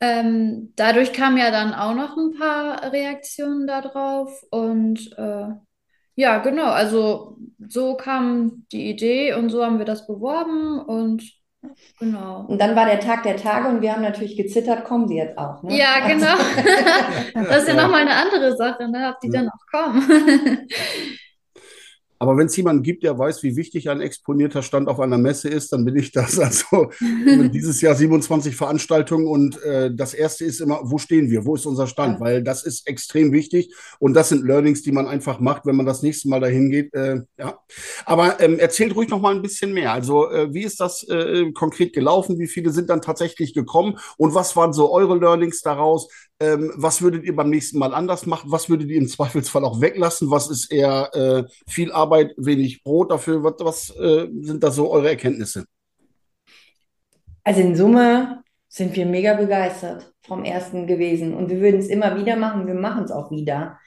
Ähm, 0.00 0.72
dadurch 0.74 1.12
kamen 1.12 1.36
ja 1.36 1.52
dann 1.52 1.74
auch 1.74 1.94
noch 1.94 2.16
ein 2.16 2.36
paar 2.36 2.90
Reaktionen 2.90 3.68
darauf 3.68 4.42
und 4.50 5.12
äh, 5.16 5.48
ja, 6.20 6.38
genau. 6.38 6.66
Also 6.66 7.38
so 7.66 7.96
kam 7.96 8.66
die 8.72 8.90
Idee 8.90 9.32
und 9.32 9.48
so 9.48 9.64
haben 9.64 9.78
wir 9.78 9.86
das 9.86 10.06
beworben 10.06 10.78
und 10.78 11.22
genau. 11.98 12.44
Und 12.46 12.60
dann 12.60 12.76
war 12.76 12.84
der 12.84 13.00
Tag 13.00 13.22
der 13.22 13.38
Tage 13.38 13.68
und 13.68 13.80
wir 13.80 13.92
haben 13.92 14.02
natürlich 14.02 14.36
gezittert, 14.36 14.84
kommen 14.84 15.08
sie 15.08 15.16
jetzt 15.16 15.38
auch. 15.38 15.62
Ne? 15.62 15.78
Ja, 15.78 16.06
genau. 16.06 16.36
das 17.48 17.62
ist 17.62 17.68
ja, 17.68 17.74
ja. 17.74 17.82
nochmal 17.82 18.02
eine 18.02 18.14
andere 18.14 18.54
Sache, 18.54 18.86
ne? 18.90 19.14
ob 19.14 19.20
die 19.20 19.28
ja. 19.28 19.40
dann 19.40 19.48
auch 19.48 19.66
kommen. 19.70 20.68
Aber 22.20 22.36
wenn 22.36 22.48
es 22.48 22.56
jemanden 22.56 22.82
gibt, 22.82 23.02
der 23.02 23.18
weiß, 23.18 23.42
wie 23.42 23.56
wichtig 23.56 23.88
ein 23.88 24.02
exponierter 24.02 24.62
Stand 24.62 24.88
auf 24.88 25.00
einer 25.00 25.16
Messe 25.16 25.48
ist, 25.48 25.72
dann 25.72 25.84
bin 25.86 25.96
ich 25.96 26.12
das. 26.12 26.38
Also 26.50 26.90
dieses 27.52 27.80
Jahr 27.80 27.94
27 27.94 28.56
Veranstaltungen 28.56 29.26
und 29.26 29.62
äh, 29.62 29.94
das 29.94 30.14
erste 30.14 30.44
ist 30.44 30.60
immer, 30.60 30.80
wo 30.82 30.98
stehen 30.98 31.30
wir? 31.30 31.44
Wo 31.44 31.54
ist 31.54 31.64
unser 31.64 31.86
Stand? 31.86 32.20
Weil 32.20 32.42
das 32.42 32.64
ist 32.64 32.86
extrem 32.86 33.32
wichtig 33.32 33.74
und 33.98 34.14
das 34.14 34.28
sind 34.28 34.44
Learnings, 34.44 34.82
die 34.82 34.92
man 34.92 35.06
einfach 35.06 35.40
macht, 35.40 35.64
wenn 35.64 35.76
man 35.76 35.86
das 35.86 36.02
nächste 36.02 36.28
Mal 36.28 36.40
dahin 36.40 36.70
geht. 36.70 36.92
Äh, 36.92 37.20
ja. 37.38 37.58
Aber 38.04 38.40
ähm, 38.40 38.58
erzählt 38.58 38.94
ruhig 38.96 39.08
noch 39.08 39.20
mal 39.20 39.34
ein 39.34 39.42
bisschen 39.42 39.72
mehr. 39.72 39.92
Also 39.92 40.30
äh, 40.30 40.52
wie 40.52 40.62
ist 40.62 40.80
das 40.80 41.02
äh, 41.08 41.50
konkret 41.52 41.94
gelaufen? 41.94 42.38
Wie 42.38 42.48
viele 42.48 42.70
sind 42.70 42.90
dann 42.90 43.00
tatsächlich 43.00 43.54
gekommen 43.54 43.98
und 44.18 44.34
was 44.34 44.56
waren 44.56 44.72
so 44.72 44.92
eure 44.92 45.16
Learnings 45.16 45.62
daraus? 45.62 46.08
Ähm, 46.42 46.72
was 46.74 47.02
würdet 47.02 47.24
ihr 47.24 47.36
beim 47.36 47.50
nächsten 47.50 47.78
Mal 47.78 47.92
anders 47.92 48.24
machen? 48.24 48.50
Was 48.50 48.70
würdet 48.70 48.88
ihr 48.88 48.96
im 48.96 49.08
Zweifelsfall 49.08 49.62
auch 49.64 49.80
weglassen? 49.80 50.30
Was 50.30 50.50
ist 50.50 50.72
eher 50.72 51.10
äh, 51.14 51.44
viel 51.70 51.92
Arbeit, 51.92 52.32
wenig 52.38 52.82
Brot 52.82 53.10
dafür? 53.10 53.44
Was, 53.44 53.54
was 53.58 53.90
äh, 53.96 54.26
sind 54.40 54.62
da 54.62 54.70
so 54.70 54.90
eure 54.90 55.10
Erkenntnisse? 55.10 55.66
Also 57.44 57.60
in 57.60 57.76
Summe 57.76 58.42
sind 58.68 58.96
wir 58.96 59.04
mega 59.04 59.34
begeistert 59.34 60.12
vom 60.22 60.44
ersten 60.44 60.86
gewesen 60.86 61.34
und 61.34 61.50
wir 61.50 61.60
würden 61.60 61.80
es 61.80 61.88
immer 61.88 62.16
wieder 62.16 62.36
machen. 62.36 62.66
Wir 62.66 62.74
machen 62.74 63.04
es 63.04 63.10
auch 63.10 63.30
wieder. 63.30 63.78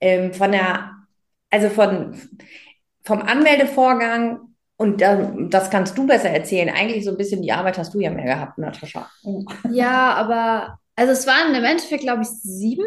Ähm, 0.00 0.32
von 0.32 0.52
der, 0.52 0.92
also 1.50 1.68
von, 1.68 2.14
vom 3.04 3.20
Anmeldevorgang 3.20 4.40
und 4.78 5.02
das 5.02 5.68
kannst 5.68 5.98
du 5.98 6.06
besser 6.06 6.30
erzählen. 6.30 6.70
Eigentlich 6.70 7.04
so 7.04 7.10
ein 7.10 7.18
bisschen 7.18 7.42
die 7.42 7.52
Arbeit 7.52 7.76
hast 7.76 7.92
du 7.92 8.00
ja 8.00 8.10
mehr 8.10 8.24
gehabt, 8.24 8.56
Natascha. 8.56 9.10
Ja, 9.70 10.14
aber 10.14 10.78
also 11.00 11.12
es 11.12 11.26
waren 11.26 11.54
im 11.54 11.64
Endeffekt, 11.64 12.02
glaube 12.02 12.22
ich, 12.22 12.28
sieben. 12.28 12.84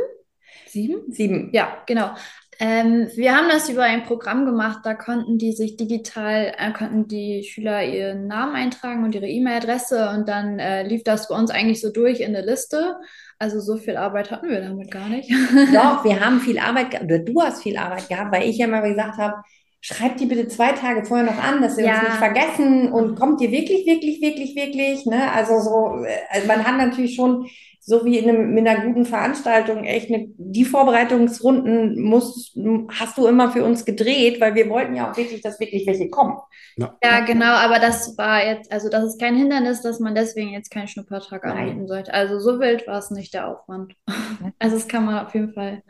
Sieben? 0.67 1.11
Sieben. 1.11 1.49
Ja, 1.51 1.79
genau. 1.87 2.11
Ähm, 2.59 3.09
wir 3.15 3.35
haben 3.35 3.49
das 3.49 3.69
über 3.69 3.81
ein 3.81 4.03
Programm 4.03 4.45
gemacht, 4.45 4.81
da 4.83 4.93
konnten 4.93 5.39
die 5.39 5.51
sich 5.51 5.77
digital, 5.77 6.53
äh, 6.55 6.71
konnten 6.73 7.07
die 7.07 7.43
Schüler 7.43 7.83
ihren 7.83 8.27
Namen 8.27 8.53
eintragen 8.53 9.03
und 9.03 9.15
ihre 9.15 9.27
E-Mail-Adresse 9.27 10.11
und 10.11 10.29
dann 10.29 10.59
äh, 10.59 10.83
lief 10.83 11.03
das 11.03 11.27
bei 11.27 11.35
uns 11.35 11.49
eigentlich 11.49 11.81
so 11.81 11.91
durch 11.91 12.19
in 12.19 12.33
der 12.33 12.45
Liste. 12.45 12.97
Also 13.39 13.59
so 13.59 13.77
viel 13.77 13.97
Arbeit 13.97 14.29
hatten 14.29 14.47
wir 14.47 14.61
damit 14.61 14.91
gar 14.91 15.09
nicht. 15.09 15.31
Doch, 15.73 16.05
wir 16.05 16.23
haben 16.23 16.39
viel 16.39 16.59
Arbeit 16.59 16.91
gehabt, 16.91 17.05
oder 17.05 17.17
du 17.17 17.41
hast 17.41 17.63
viel 17.63 17.77
Arbeit 17.77 18.09
gehabt, 18.09 18.31
weil 18.31 18.47
ich 18.47 18.59
ja 18.59 18.67
mal 18.67 18.87
gesagt 18.87 19.17
habe, 19.17 19.41
schreibt 19.81 20.19
die 20.19 20.27
bitte 20.27 20.47
zwei 20.47 20.73
Tage 20.73 21.03
vorher 21.03 21.25
noch 21.25 21.43
an, 21.43 21.63
dass 21.63 21.77
sie 21.77 21.83
ja. 21.83 21.95
uns 21.95 22.03
nicht 22.03 22.17
vergessen 22.17 22.91
und 22.91 23.15
kommt 23.15 23.41
ihr 23.41 23.51
wirklich, 23.51 23.87
wirklich, 23.87 24.21
wirklich, 24.21 24.55
wirklich, 24.55 25.05
ne? 25.07 25.31
Also 25.33 25.59
so, 25.59 26.05
also 26.29 26.47
man 26.47 26.63
hat 26.63 26.77
natürlich 26.77 27.15
schon 27.15 27.47
so 27.85 28.05
wie 28.05 28.17
in, 28.17 28.29
einem, 28.29 28.57
in 28.57 28.65
einer 28.65 28.85
guten 28.85 29.05
Veranstaltung 29.05 29.83
echt 29.83 30.09
eine, 30.09 30.27
die 30.37 30.63
Vorbereitungsrunden 30.63 32.01
musst, 32.01 32.57
hast 32.89 33.17
du 33.17 33.27
immer 33.27 33.51
für 33.51 33.65
uns 33.65 33.83
gedreht, 33.83 34.39
weil 34.39 34.55
wir 34.55 34.69
wollten 34.69 34.95
ja 34.95 35.11
auch 35.11 35.17
wirklich, 35.17 35.41
dass 35.41 35.59
wirklich 35.59 35.85
welche 35.85 36.09
kommen. 36.09 36.37
Ja. 36.77 36.97
ja, 37.03 37.19
genau, 37.25 37.53
aber 37.53 37.79
das 37.79 38.17
war 38.17 38.45
jetzt, 38.45 38.71
also 38.71 38.87
das 38.87 39.03
ist 39.03 39.19
kein 39.19 39.35
Hindernis, 39.35 39.81
dass 39.81 39.99
man 39.99 40.15
deswegen 40.15 40.51
jetzt 40.51 40.71
keinen 40.71 40.87
Schnuppertag 40.87 41.43
anbieten 41.45 41.87
sollte. 41.87 42.13
Also 42.13 42.39
so 42.39 42.59
wild 42.61 42.87
war 42.87 42.99
es 42.99 43.11
nicht 43.11 43.33
der 43.33 43.49
Aufwand. 43.49 43.93
Also 44.59 44.75
das 44.77 44.87
kann 44.87 45.05
man 45.05 45.25
auf 45.25 45.33
jeden 45.33 45.53
Fall 45.53 45.83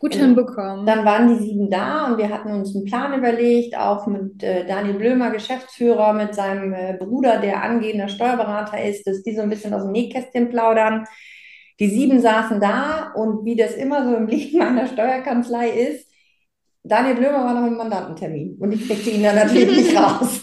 gut 0.00 0.14
also, 0.14 0.24
hinbekommen. 0.24 0.86
Dann 0.86 1.04
waren 1.04 1.28
die 1.28 1.44
sieben 1.44 1.70
da 1.70 2.06
und 2.06 2.18
wir 2.18 2.30
hatten 2.30 2.50
uns 2.52 2.74
einen 2.74 2.86
Plan 2.86 3.16
überlegt, 3.16 3.76
auch 3.76 4.06
mit 4.06 4.42
äh, 4.42 4.66
Daniel 4.66 4.94
Blömer, 4.94 5.30
Geschäftsführer, 5.30 6.12
mit 6.14 6.34
seinem 6.34 6.72
äh, 6.72 6.96
Bruder, 6.98 7.38
der 7.38 7.62
angehender 7.62 8.08
Steuerberater 8.08 8.82
ist, 8.82 9.06
dass 9.06 9.22
die 9.22 9.36
so 9.36 9.42
ein 9.42 9.50
bisschen 9.50 9.74
aus 9.74 9.82
dem 9.82 9.92
Nähkästchen 9.92 10.48
plaudern. 10.48 11.04
Die 11.78 11.88
sieben 11.88 12.20
saßen 12.20 12.60
da 12.60 13.12
und 13.14 13.44
wie 13.44 13.56
das 13.56 13.74
immer 13.74 14.04
so 14.08 14.16
im 14.16 14.26
Leben 14.26 14.60
einer 14.60 14.86
Steuerkanzlei 14.86 15.68
ist, 15.68 16.08
Daniel 16.82 17.16
Blömer 17.16 17.44
war 17.44 17.52
noch 17.52 17.66
im 17.66 17.76
Mandantentermin 17.76 18.56
und 18.58 18.72
ich 18.72 18.88
kriegte 18.88 19.10
ihn 19.10 19.22
dann 19.22 19.36
natürlich 19.36 19.76
nicht 19.76 19.96
raus. 19.96 20.42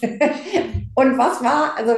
Und 0.93 1.17
was 1.17 1.43
war, 1.43 1.75
also 1.75 1.93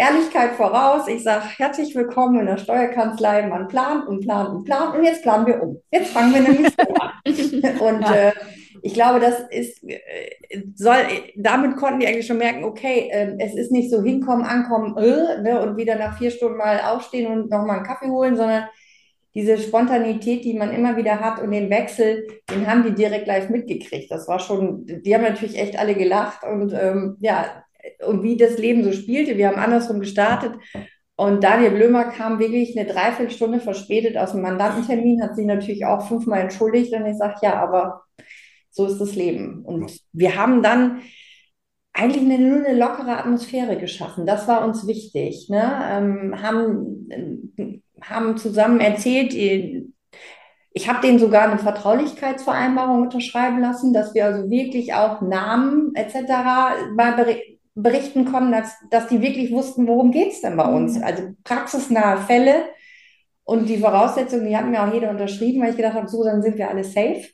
Ehrlichkeit 0.00 0.52
voraus, 0.52 1.08
ich 1.08 1.22
sage 1.22 1.44
herzlich 1.58 1.94
willkommen 1.94 2.40
in 2.40 2.46
der 2.46 2.56
Steuerkanzlei, 2.56 3.46
man 3.46 3.68
plant 3.68 4.08
und 4.08 4.20
plant 4.22 4.48
und 4.48 4.64
plant 4.64 4.96
und 4.96 5.04
jetzt 5.04 5.22
planen 5.22 5.46
wir 5.46 5.62
um. 5.62 5.78
Jetzt 5.90 6.12
fangen 6.12 6.32
wir 6.32 6.40
nämlich 6.40 6.72
so 6.72 6.94
an. 6.94 7.10
Und 7.80 8.00
ja. 8.00 8.14
äh, 8.14 8.32
ich 8.80 8.94
glaube, 8.94 9.20
das 9.20 9.40
ist, 9.50 9.84
äh, 9.86 10.62
soll, 10.74 10.96
damit 11.36 11.76
konnten 11.76 12.00
die 12.00 12.06
eigentlich 12.06 12.26
schon 12.26 12.38
merken, 12.38 12.64
okay, 12.64 13.10
äh, 13.12 13.36
es 13.40 13.54
ist 13.54 13.72
nicht 13.72 13.90
so 13.90 14.02
hinkommen, 14.02 14.46
ankommen 14.46 14.96
äh, 14.96 15.42
ne, 15.42 15.60
und 15.60 15.76
wieder 15.76 15.96
nach 15.96 16.16
vier 16.16 16.30
Stunden 16.30 16.56
mal 16.56 16.80
aufstehen 16.80 17.30
und 17.30 17.50
nochmal 17.50 17.76
einen 17.76 17.86
Kaffee 17.86 18.08
holen, 18.08 18.36
sondern 18.36 18.64
diese 19.34 19.58
Spontanität, 19.58 20.46
die 20.46 20.54
man 20.54 20.72
immer 20.72 20.96
wieder 20.96 21.20
hat 21.20 21.42
und 21.42 21.50
den 21.50 21.68
Wechsel, 21.68 22.26
den 22.50 22.66
haben 22.66 22.84
die 22.84 22.94
direkt 22.94 23.26
live 23.26 23.50
mitgekriegt. 23.50 24.10
Das 24.10 24.26
war 24.28 24.40
schon, 24.40 24.86
die 24.86 25.14
haben 25.14 25.24
natürlich 25.24 25.58
echt 25.58 25.78
alle 25.78 25.94
gelacht 25.94 26.42
und 26.42 26.72
ähm, 26.72 27.18
ja, 27.20 27.64
und 28.06 28.22
wie 28.22 28.36
das 28.36 28.58
Leben 28.58 28.84
so 28.84 28.92
spielte. 28.92 29.36
Wir 29.36 29.48
haben 29.48 29.58
andersrum 29.58 30.00
gestartet 30.00 30.54
und 31.16 31.44
Daniel 31.44 31.72
Blömer 31.72 32.04
kam 32.04 32.38
wirklich 32.38 32.78
eine 32.78 32.90
Dreiviertelstunde 32.90 33.60
verspätet 33.60 34.16
aus 34.16 34.32
dem 34.32 34.40
Mandantentermin, 34.40 35.22
hat 35.22 35.36
sich 35.36 35.44
natürlich 35.44 35.84
auch 35.84 36.08
fünfmal 36.08 36.40
entschuldigt 36.40 36.94
und 36.94 37.04
ich 37.04 37.18
sage, 37.18 37.34
ja, 37.42 37.62
aber 37.62 38.04
so 38.70 38.86
ist 38.86 38.98
das 38.98 39.16
Leben. 39.16 39.62
Und 39.64 40.00
wir 40.12 40.36
haben 40.36 40.62
dann 40.62 41.02
eigentlich 41.92 42.22
eine, 42.22 42.38
nur 42.38 42.64
eine 42.64 42.78
lockere 42.78 43.18
Atmosphäre 43.18 43.76
geschaffen. 43.76 44.24
Das 44.24 44.48
war 44.48 44.64
uns 44.64 44.86
wichtig. 44.86 45.48
Ne? 45.50 45.62
Ähm, 45.90 46.42
haben, 46.42 47.10
haben 48.00 48.36
zusammen 48.38 48.80
erzählt, 48.80 49.34
ich 49.34 50.88
habe 50.88 51.06
denen 51.06 51.18
sogar 51.18 51.50
eine 51.50 51.58
Vertraulichkeitsvereinbarung 51.58 53.02
unterschreiben 53.02 53.60
lassen, 53.60 53.92
dass 53.92 54.14
wir 54.14 54.24
also 54.24 54.48
wirklich 54.48 54.94
auch 54.94 55.20
Namen 55.20 55.94
etc. 55.94 56.14
mal 56.96 57.26
berichten 57.74 58.24
konnten, 58.24 58.52
dass, 58.52 58.74
dass 58.90 59.08
die 59.08 59.22
wirklich 59.22 59.52
wussten, 59.52 59.86
worum 59.86 60.10
geht 60.10 60.32
es 60.32 60.40
denn 60.40 60.56
bei 60.56 60.64
uns. 60.64 60.96
Mhm. 60.96 61.04
Also 61.04 61.22
praxisnahe 61.44 62.18
Fälle. 62.18 62.64
Und 63.44 63.68
die 63.68 63.78
Voraussetzungen, 63.78 64.46
die 64.46 64.56
hatten 64.56 64.70
mir 64.70 64.82
auch 64.82 64.92
jeder 64.92 65.10
unterschrieben, 65.10 65.62
weil 65.62 65.70
ich 65.70 65.76
gedacht 65.76 65.94
habe, 65.94 66.08
so, 66.08 66.22
dann 66.24 66.42
sind 66.42 66.56
wir 66.56 66.68
alle 66.68 66.84
safe. 66.84 67.24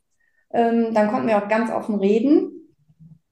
Ähm, 0.53 0.95
dann 0.95 1.09
konnten 1.09 1.29
wir 1.29 1.39
auch 1.39 1.49
ganz 1.49 1.71
offen 1.71 1.97
reden. 1.97 2.57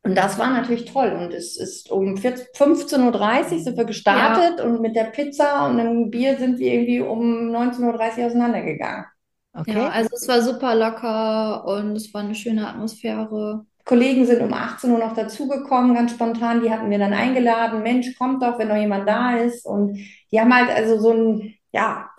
Und 0.03 0.17
das 0.17 0.39
war 0.39 0.51
natürlich 0.51 0.85
toll. 0.85 1.13
Und 1.13 1.33
es 1.33 1.57
ist 1.57 1.91
um 1.91 2.15
15.30 2.15 3.53
Uhr 3.53 3.59
sind 3.61 3.77
wir 3.79 3.85
gestartet 3.87 4.59
ja. 4.59 4.65
und 4.65 4.83
mit 4.83 4.95
der 4.95 5.05
Pizza 5.05 5.67
und 5.67 5.81
einem 5.81 6.11
Bier 6.11 6.37
sind 6.37 6.59
wir 6.59 6.75
irgendwie 6.75 7.01
um 7.01 7.51
19.30 7.51 8.19
Uhr 8.19 8.27
auseinandergegangen. 8.27 9.07
Okay. 9.55 9.73
Ja, 9.73 9.89
also 9.89 10.11
es 10.15 10.29
war 10.29 10.43
super 10.43 10.75
locker 10.75 11.65
und 11.67 11.97
es 11.97 12.13
war 12.13 12.23
eine 12.23 12.35
schöne 12.35 12.69
Atmosphäre. 12.69 13.65
Kollegen 13.85 14.25
sind 14.27 14.41
um 14.41 14.53
18 14.53 14.91
Uhr 14.91 14.99
noch 14.99 15.15
dazugekommen, 15.15 15.95
ganz 15.95 16.13
spontan. 16.13 16.63
Die 16.63 16.71
hatten 16.71 16.91
wir 16.91 16.99
dann 16.99 17.13
eingeladen. 17.13 17.83
Mensch, 17.83 18.17
kommt 18.17 18.43
doch, 18.43 18.59
wenn 18.59 18.69
noch 18.69 18.77
jemand 18.77 19.09
da 19.09 19.37
ist. 19.37 19.67
Und 19.67 19.99
die 20.33 20.41
haben 20.41 20.55
halt 20.55 20.71
also 20.71 20.99
so 20.99 21.13
ein, 21.13 21.55
ja, 21.73 22.11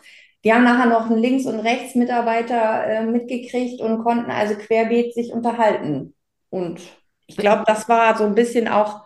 die 0.44 0.54
haben 0.54 0.64
nachher 0.64 0.86
noch 0.86 1.10
einen 1.10 1.18
Links- 1.18 1.48
und 1.48 1.60
Rechtsmitarbeiter 1.60 2.86
äh, 2.86 3.06
mitgekriegt 3.06 3.82
und 3.82 4.04
konnten 4.04 4.30
also 4.30 4.56
querbeet 4.56 5.16
sich 5.16 5.32
unterhalten. 5.34 6.14
Und 6.52 6.82
ich 7.26 7.36
glaube, 7.36 7.64
das 7.66 7.90
war 7.90 8.16
so 8.16 8.26
ein 8.26 8.36
bisschen 8.36 8.68
auch 8.68 9.05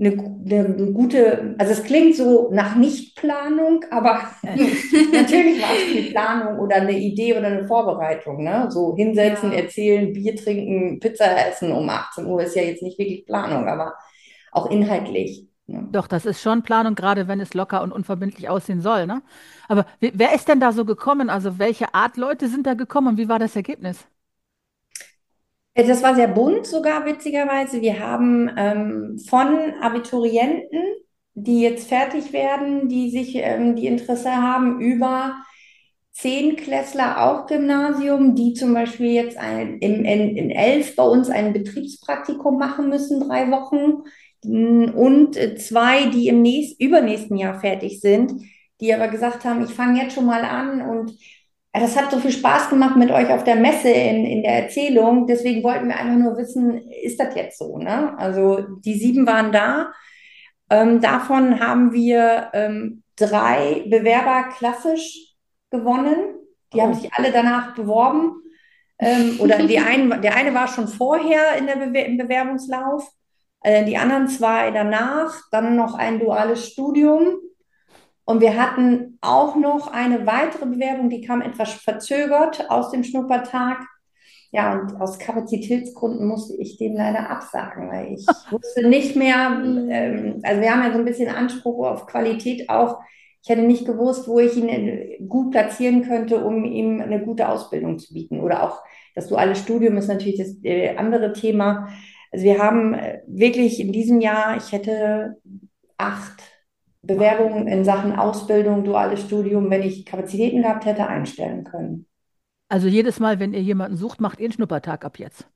eine, 0.00 0.12
eine, 0.12 0.92
gute, 0.92 1.54
also 1.58 1.72
es 1.72 1.84
klingt 1.84 2.16
so 2.16 2.50
nach 2.52 2.74
Nichtplanung, 2.74 3.84
aber 3.90 4.22
natürlich 4.42 5.60
war 5.60 5.70
es 5.76 5.96
eine 5.96 6.10
Planung 6.10 6.58
oder 6.58 6.76
eine 6.76 6.98
Idee 6.98 7.36
oder 7.36 7.48
eine 7.48 7.66
Vorbereitung. 7.66 8.42
Ne? 8.42 8.66
So 8.70 8.96
hinsetzen, 8.96 9.52
ja. 9.52 9.58
erzählen, 9.58 10.12
Bier 10.12 10.36
trinken, 10.36 11.00
Pizza 11.00 11.26
essen 11.46 11.72
um 11.72 11.88
18 11.88 12.24
Uhr 12.26 12.42
ist 12.42 12.56
ja 12.56 12.62
jetzt 12.62 12.82
nicht 12.82 12.98
wirklich 12.98 13.26
Planung, 13.26 13.68
aber 13.68 13.94
auch 14.52 14.70
inhaltlich. 14.70 15.46
Ne? 15.66 15.86
Doch, 15.92 16.06
das 16.06 16.24
ist 16.24 16.40
schon 16.40 16.62
Planung, 16.62 16.94
gerade 16.94 17.28
wenn 17.28 17.40
es 17.40 17.52
locker 17.52 17.82
und 17.82 17.92
unverbindlich 17.92 18.48
aussehen 18.48 18.80
soll. 18.80 19.06
Ne? 19.06 19.22
Aber 19.68 19.84
wer 20.00 20.34
ist 20.34 20.48
denn 20.48 20.60
da 20.60 20.72
so 20.72 20.86
gekommen? 20.86 21.28
Also 21.28 21.58
welche 21.58 21.94
Art 21.94 22.16
Leute 22.16 22.48
sind 22.48 22.66
da 22.66 22.72
gekommen 22.72 23.08
und 23.08 23.18
wie 23.18 23.28
war 23.28 23.38
das 23.38 23.54
Ergebnis? 23.54 24.06
Äh, 25.80 25.86
das 25.86 26.02
war 26.02 26.14
sehr 26.14 26.28
bunt 26.28 26.66
sogar, 26.66 27.06
witzigerweise. 27.06 27.80
Wir 27.80 28.00
haben 28.00 28.50
ähm, 28.56 29.18
von 29.28 29.74
Abiturienten, 29.80 30.80
die 31.34 31.62
jetzt 31.62 31.88
fertig 31.88 32.32
werden, 32.32 32.88
die 32.88 33.10
sich, 33.10 33.36
ähm, 33.36 33.76
die 33.76 33.86
Interesse 33.86 34.30
haben, 34.30 34.80
über 34.80 35.36
Zehnklässler 36.12 37.22
auch 37.22 37.46
Gymnasium, 37.46 38.34
die 38.34 38.52
zum 38.52 38.74
Beispiel 38.74 39.12
jetzt 39.12 39.38
ein, 39.38 39.78
in, 39.78 40.04
in, 40.04 40.36
in 40.36 40.50
elf 40.50 40.96
bei 40.96 41.04
uns 41.04 41.30
ein 41.30 41.52
Betriebspraktikum 41.52 42.58
machen 42.58 42.88
müssen, 42.88 43.20
drei 43.20 43.50
Wochen. 43.50 44.02
Und 44.42 45.36
äh, 45.36 45.54
zwei, 45.56 46.06
die 46.06 46.28
im 46.28 46.42
nächsten, 46.42 46.82
übernächsten 46.82 47.36
Jahr 47.36 47.60
fertig 47.60 48.00
sind, 48.00 48.32
die 48.80 48.92
aber 48.92 49.08
gesagt 49.08 49.44
haben, 49.44 49.62
ich 49.62 49.70
fange 49.70 50.02
jetzt 50.02 50.14
schon 50.14 50.26
mal 50.26 50.44
an 50.44 50.80
und 50.82 51.12
das 51.72 51.96
hat 51.96 52.10
so 52.10 52.18
viel 52.18 52.32
Spaß 52.32 52.68
gemacht 52.68 52.96
mit 52.96 53.10
euch 53.10 53.28
auf 53.30 53.44
der 53.44 53.54
Messe 53.54 53.90
in, 53.90 54.24
in 54.24 54.42
der 54.42 54.64
Erzählung. 54.64 55.26
Deswegen 55.26 55.62
wollten 55.62 55.88
wir 55.88 55.96
einfach 55.96 56.16
nur 56.16 56.36
wissen, 56.36 56.78
ist 57.02 57.20
das 57.20 57.34
jetzt 57.36 57.58
so? 57.58 57.78
Ne? 57.78 58.18
Also 58.18 58.62
die 58.84 58.94
sieben 58.94 59.26
waren 59.26 59.52
da. 59.52 59.92
Ähm, 60.68 61.00
davon 61.00 61.60
haben 61.60 61.92
wir 61.92 62.50
ähm, 62.54 63.02
drei 63.16 63.84
Bewerber 63.88 64.48
klassisch 64.56 65.34
gewonnen. 65.70 66.16
Die 66.72 66.78
oh. 66.78 66.82
haben 66.82 66.94
sich 66.94 67.12
alle 67.12 67.30
danach 67.30 67.74
beworben. 67.74 68.42
Ähm, 68.98 69.36
oder 69.38 69.58
die 69.58 69.78
einen, 69.80 70.20
der 70.22 70.34
eine 70.34 70.54
war 70.54 70.66
schon 70.66 70.88
vorher 70.88 71.56
in 71.56 71.66
der 71.66 71.76
Bewer 71.76 72.06
im 72.06 72.18
Bewerbungslauf, 72.18 73.08
äh, 73.62 73.84
die 73.84 73.96
anderen 73.96 74.28
zwei 74.28 74.70
danach, 74.70 75.40
dann 75.50 75.76
noch 75.76 75.94
ein 75.94 76.18
duales 76.18 76.68
Studium. 76.68 77.38
Und 78.30 78.40
wir 78.40 78.56
hatten 78.56 79.18
auch 79.22 79.56
noch 79.56 79.92
eine 79.92 80.24
weitere 80.24 80.64
Bewerbung, 80.64 81.10
die 81.10 81.20
kam 81.20 81.42
etwas 81.42 81.72
verzögert 81.72 82.70
aus 82.70 82.92
dem 82.92 83.02
Schnuppertag. 83.02 83.78
Ja, 84.52 84.78
und 84.78 85.00
aus 85.00 85.18
Kapazitätsgründen 85.18 86.28
musste 86.28 86.54
ich 86.56 86.78
dem 86.78 86.94
leider 86.94 87.28
absagen, 87.28 87.90
weil 87.90 88.12
ich 88.12 88.24
wusste 88.52 88.88
nicht 88.88 89.16
mehr, 89.16 89.60
ähm, 89.64 90.38
also 90.44 90.60
wir 90.60 90.70
haben 90.70 90.84
ja 90.84 90.92
so 90.92 90.98
ein 91.00 91.04
bisschen 91.04 91.28
Anspruch 91.28 91.84
auf 91.84 92.06
Qualität 92.06 92.70
auch. 92.70 93.00
Ich 93.42 93.50
hätte 93.50 93.62
nicht 93.62 93.84
gewusst, 93.84 94.28
wo 94.28 94.38
ich 94.38 94.56
ihn 94.56 95.28
gut 95.28 95.50
platzieren 95.50 96.02
könnte, 96.02 96.44
um 96.44 96.64
ihm 96.64 97.00
eine 97.00 97.24
gute 97.24 97.48
Ausbildung 97.48 97.98
zu 97.98 98.14
bieten. 98.14 98.38
Oder 98.38 98.62
auch 98.62 98.80
das 99.16 99.26
duale 99.26 99.56
Studium 99.56 99.96
ist 99.96 100.06
natürlich 100.06 100.38
das 100.38 100.54
äh, 100.62 100.96
andere 100.96 101.32
Thema. 101.32 101.88
Also 102.30 102.44
wir 102.44 102.62
haben 102.62 102.94
äh, 102.94 103.22
wirklich 103.26 103.80
in 103.80 103.90
diesem 103.90 104.20
Jahr, 104.20 104.56
ich 104.56 104.70
hätte 104.70 105.36
acht 105.98 106.49
Bewerbungen 107.02 107.66
in 107.66 107.84
Sachen 107.84 108.14
Ausbildung, 108.14 108.84
duales 108.84 109.22
Studium, 109.22 109.70
wenn 109.70 109.82
ich 109.82 110.04
Kapazitäten 110.04 110.62
gehabt 110.62 110.84
hätte, 110.84 111.06
einstellen 111.06 111.64
können. 111.64 112.06
Also 112.68 112.88
jedes 112.88 113.18
Mal, 113.18 113.40
wenn 113.40 113.52
ihr 113.52 113.62
jemanden 113.62 113.96
sucht, 113.96 114.20
macht 114.20 114.38
ihr 114.38 114.44
einen 114.44 114.52
Schnuppertag 114.52 115.04
ab 115.04 115.18
jetzt. 115.18 115.46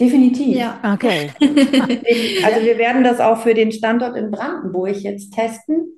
Definitiv. 0.00 0.56
Ja. 0.56 0.80
Okay. 0.94 1.30
Also 2.44 2.64
wir 2.64 2.78
werden 2.78 3.02
das 3.02 3.18
auch 3.18 3.38
für 3.38 3.54
den 3.54 3.72
Standort 3.72 4.16
in 4.16 4.30
Brandenburg 4.30 4.96
jetzt 4.96 5.34
testen. 5.34 5.88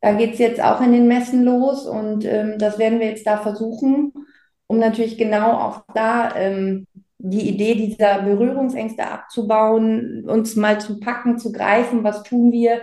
Da 0.00 0.12
geht 0.12 0.34
es 0.34 0.38
jetzt 0.38 0.62
auch 0.62 0.80
in 0.80 0.92
den 0.92 1.08
Messen 1.08 1.44
los 1.44 1.86
und 1.86 2.24
ähm, 2.24 2.56
das 2.58 2.78
werden 2.78 3.00
wir 3.00 3.06
jetzt 3.06 3.26
da 3.26 3.38
versuchen, 3.38 4.12
um 4.66 4.78
natürlich 4.78 5.16
genau 5.16 5.52
auch 5.52 5.84
da 5.94 6.34
ähm, 6.36 6.86
die 7.18 7.48
Idee 7.48 7.74
dieser 7.74 8.22
Berührungsängste 8.22 9.06
abzubauen, 9.06 10.24
uns 10.28 10.56
mal 10.56 10.80
zu 10.80 10.98
packen, 10.98 11.38
zu 11.38 11.52
greifen, 11.52 12.02
was 12.02 12.24
tun 12.24 12.50
wir, 12.52 12.80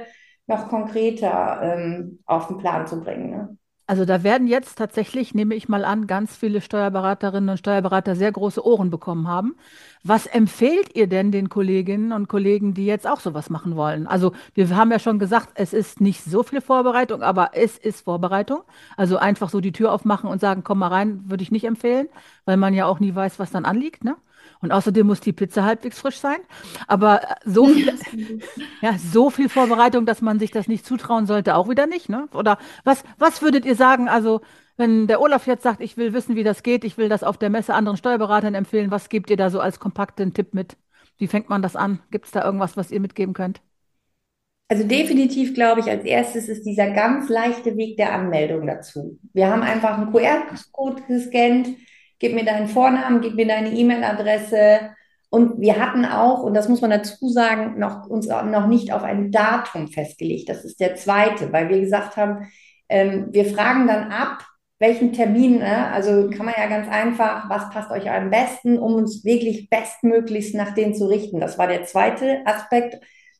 noch 0.50 0.68
konkreter 0.68 1.60
ähm, 1.62 2.20
auf 2.26 2.48
den 2.48 2.58
Plan 2.58 2.88
zu 2.88 3.00
bringen. 3.00 3.30
Ne? 3.30 3.58
Also 3.90 4.06
da 4.06 4.22
werden 4.22 4.46
jetzt 4.46 4.78
tatsächlich, 4.78 5.34
nehme 5.34 5.56
ich 5.56 5.68
mal 5.68 5.84
an, 5.84 6.06
ganz 6.06 6.36
viele 6.36 6.62
Steuerberaterinnen 6.62 7.50
und 7.50 7.58
Steuerberater 7.58 8.16
sehr 8.16 8.32
große 8.32 8.64
Ohren 8.64 8.92
bekommen 8.92 9.28
haben. 9.28 9.56
Was 10.04 10.28
empfehlt 10.28 10.96
ihr 10.96 11.08
denn 11.08 11.32
den 11.32 11.50
Kolleginnen 11.50 12.12
und 12.12 12.28
Kollegen, 12.28 12.76
die 12.76 12.86
jetzt 12.86 13.08
auch 13.08 13.20
sowas 13.20 13.50
machen 13.50 13.76
wollen? 13.76 14.06
Also 14.06 14.34
wir 14.54 14.76
haben 14.76 14.92
ja 14.92 15.00
schon 15.00 15.18
gesagt, 15.18 15.50
es 15.56 15.74
ist 15.74 16.02
nicht 16.02 16.24
so 16.24 16.44
viel 16.44 16.62
Vorbereitung, 16.62 17.24
aber 17.24 17.52
es 17.54 17.80
ist 17.80 18.02
Vorbereitung. 18.02 18.60
Also 18.96 19.18
einfach 19.18 19.50
so 19.50 19.60
die 19.60 19.72
Tür 19.72 19.92
aufmachen 19.92 20.30
und 20.30 20.40
sagen, 20.40 20.64
komm 20.64 20.78
mal 20.78 20.90
rein, 20.90 21.24
würde 21.26 21.42
ich 21.42 21.50
nicht 21.50 21.66
empfehlen, 21.66 22.10
weil 22.46 22.58
man 22.58 22.76
ja 22.76 22.86
auch 22.86 23.00
nie 23.00 23.16
weiß, 23.16 23.40
was 23.40 23.50
dann 23.50 23.66
anliegt, 23.66 24.04
ne? 24.04 24.18
Und 24.62 24.72
außerdem 24.72 25.08
muss 25.08 25.22
die 25.22 25.32
Pizza 25.32 25.63
halbwegs 25.63 26.00
frisch 26.00 26.17
sein. 26.17 26.39
Aber 26.88 27.22
so 27.45 27.67
viel, 27.67 27.93
ja, 28.82 28.98
so 28.98 29.30
viel 29.30 29.48
Vorbereitung, 29.48 30.06
dass 30.06 30.22
man 30.22 30.39
sich 30.39 30.52
das 30.52 30.67
nicht 30.67 30.86
zutrauen 30.86 31.26
sollte, 31.26 31.56
auch 31.56 31.69
wieder 31.69 31.88
nicht. 31.88 32.10
Ne? 32.10 32.28
Oder 32.34 32.58
was, 32.84 33.04
was 33.17 33.41
würdet 33.41 33.65
ihr 33.65 33.76
sagen? 33.76 34.10
Also, 34.10 34.41
wenn 34.76 35.08
der 35.08 35.22
Olaf 35.22 35.48
jetzt 35.48 35.63
sagt, 35.63 35.82
ich 35.82 35.98
will 35.98 36.13
wissen, 36.13 36.36
wie 36.36 36.43
das 36.43 36.63
geht, 36.63 36.84
ich 36.84 36.98
will 36.98 37.10
das 37.10 37.24
auf 37.24 37.38
der 37.38 37.50
Messe 37.50 37.74
anderen 37.74 37.98
Steuerberatern 37.98 38.56
empfehlen, 38.56 38.91
was 38.91 39.10
gebt 39.10 39.30
ihr 39.30 39.38
da 39.38 39.50
so 39.50 39.60
als 39.60 39.80
kompakten 39.80 40.34
Tipp 40.34 40.54
mit? 40.54 40.78
Wie 41.17 41.28
fängt 41.28 41.50
man 41.50 41.62
das 41.62 41.76
an? 41.76 42.00
Gibt 42.12 42.26
es 42.26 42.32
da 42.32 42.43
irgendwas, 42.43 42.78
was 42.78 42.91
ihr 42.91 43.02
mitgeben 43.02 43.34
könnt? 43.34 43.62
Also 44.69 44.84
definitiv 44.84 45.56
glaube 45.56 45.82
ich, 45.82 45.89
als 45.89 46.06
erstes 46.06 46.48
ist 46.48 46.63
dieser 46.63 46.91
ganz 46.91 47.28
leichte 47.28 47.76
Weg 47.76 47.98
der 47.98 48.13
Anmeldung 48.13 48.67
dazu. 48.67 49.19
Wir 49.34 49.50
haben 49.50 49.63
einfach 49.63 49.98
einen 49.98 50.12
QR-Code 50.12 51.04
gescannt, 51.08 51.69
gib 52.19 52.36
mir 52.36 52.45
deinen 52.45 52.67
Vornamen, 52.67 53.21
gib 53.21 53.36
mir 53.36 53.47
deine 53.47 53.71
E-Mail-Adresse. 53.71 54.91
Und 55.29 55.62
wir 55.62 55.79
hatten 55.79 56.05
auch, 56.05 56.43
und 56.43 56.53
das 56.53 56.69
muss 56.69 56.82
man 56.82 56.89
dazu 56.89 57.29
sagen, 57.29 57.79
noch, 57.79 58.08
uns 58.08 58.27
noch 58.27 58.67
nicht 58.67 58.91
auf 58.93 59.03
ein 59.03 59.32
Datum 59.32 59.88
festgelegt. 59.88 60.49
Das 60.49 60.65
ist 60.65 60.79
der 60.79 60.95
zweite, 60.95 61.51
weil 61.53 61.69
wir 61.69 61.79
gesagt 61.79 62.17
haben, 62.17 62.47
ähm, 62.89 63.27
wir 63.32 63.45
fragen 63.45 63.88
dann 63.88 64.12
ab, 64.12 64.43
welchen 64.79 65.13
Termin, 65.13 65.60
ne? 65.60 65.91
also 65.91 66.29
kann 66.29 66.45
man 66.45 66.55
ja 66.58 66.67
ganz 66.67 66.88
einfach, 66.88 67.49
was 67.49 67.69
passt 67.69 67.91
euch 67.91 68.10
am 68.10 68.29
besten, 68.29 68.79
um 68.79 68.95
uns 68.95 69.25
wirklich 69.25 69.69
bestmöglichst 69.69 70.55
nach 70.55 70.73
denen 70.73 70.95
zu 70.95 71.05
richten. 71.05 71.39
Das 71.39 71.58
war 71.58 71.67
der 71.67 71.84
zweite 71.84 72.41
Aspekt. 72.45 72.97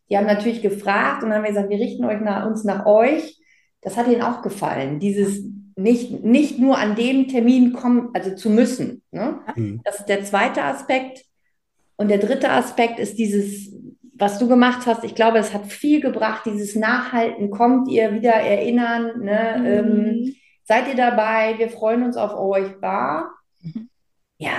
Die 0.10 0.18
haben 0.18 0.28
natürlich 0.28 0.62
gefragt 0.62 1.24
und 1.24 1.30
dann 1.30 1.38
haben 1.38 1.44
wir 1.44 1.52
gesagt, 1.52 1.70
wir 1.70 1.80
richten 1.80 2.06
euch 2.06 2.20
nach, 2.20 2.46
uns 2.46 2.66
nach 2.66 2.86
euch. 2.86 3.40
Das 3.82 3.96
hat 3.96 4.08
ihnen 4.08 4.22
auch 4.22 4.42
gefallen. 4.42 5.00
Dieses, 5.00 5.44
nicht, 5.80 6.24
nicht 6.24 6.60
nur 6.60 6.78
an 6.78 6.96
dem 6.96 7.28
Termin 7.28 7.74
kommen, 7.74 8.10
also 8.14 8.36
zu 8.36 8.50
müssen. 8.50 9.02
Ne? 9.12 9.40
Mhm. 9.56 9.82
Das 9.84 10.00
ist 10.00 10.10
der 10.10 10.24
zweite 10.24 10.64
Aspekt. 10.64 11.24
Und 11.96 12.10
der 12.10 12.18
dritte 12.18 12.50
Aspekt 12.50 13.00
ist 13.00 13.18
dieses, 13.18 13.74
was 14.14 14.40
du 14.40 14.48
gemacht 14.48 14.86
hast. 14.86 15.04
Ich 15.04 15.16
glaube, 15.16 15.38
es 15.38 15.54
hat 15.54 15.66
viel 15.68 16.02
gebracht, 16.02 16.44
dieses 16.46 16.76
Nachhalten. 16.76 17.50
Kommt 17.50 17.90
ihr 17.90 18.14
wieder 18.14 18.34
erinnern? 18.34 19.20
Ne? 19.22 19.56
Mhm. 19.60 19.66
Ähm, 19.66 20.36
seid 20.64 20.88
ihr 20.88 20.96
dabei? 20.96 21.56
Wir 21.58 21.70
freuen 21.70 22.04
uns 22.04 22.18
auf 22.18 22.36
euch. 22.36 22.80
Bar. 22.80 23.32
Ja, 24.42 24.52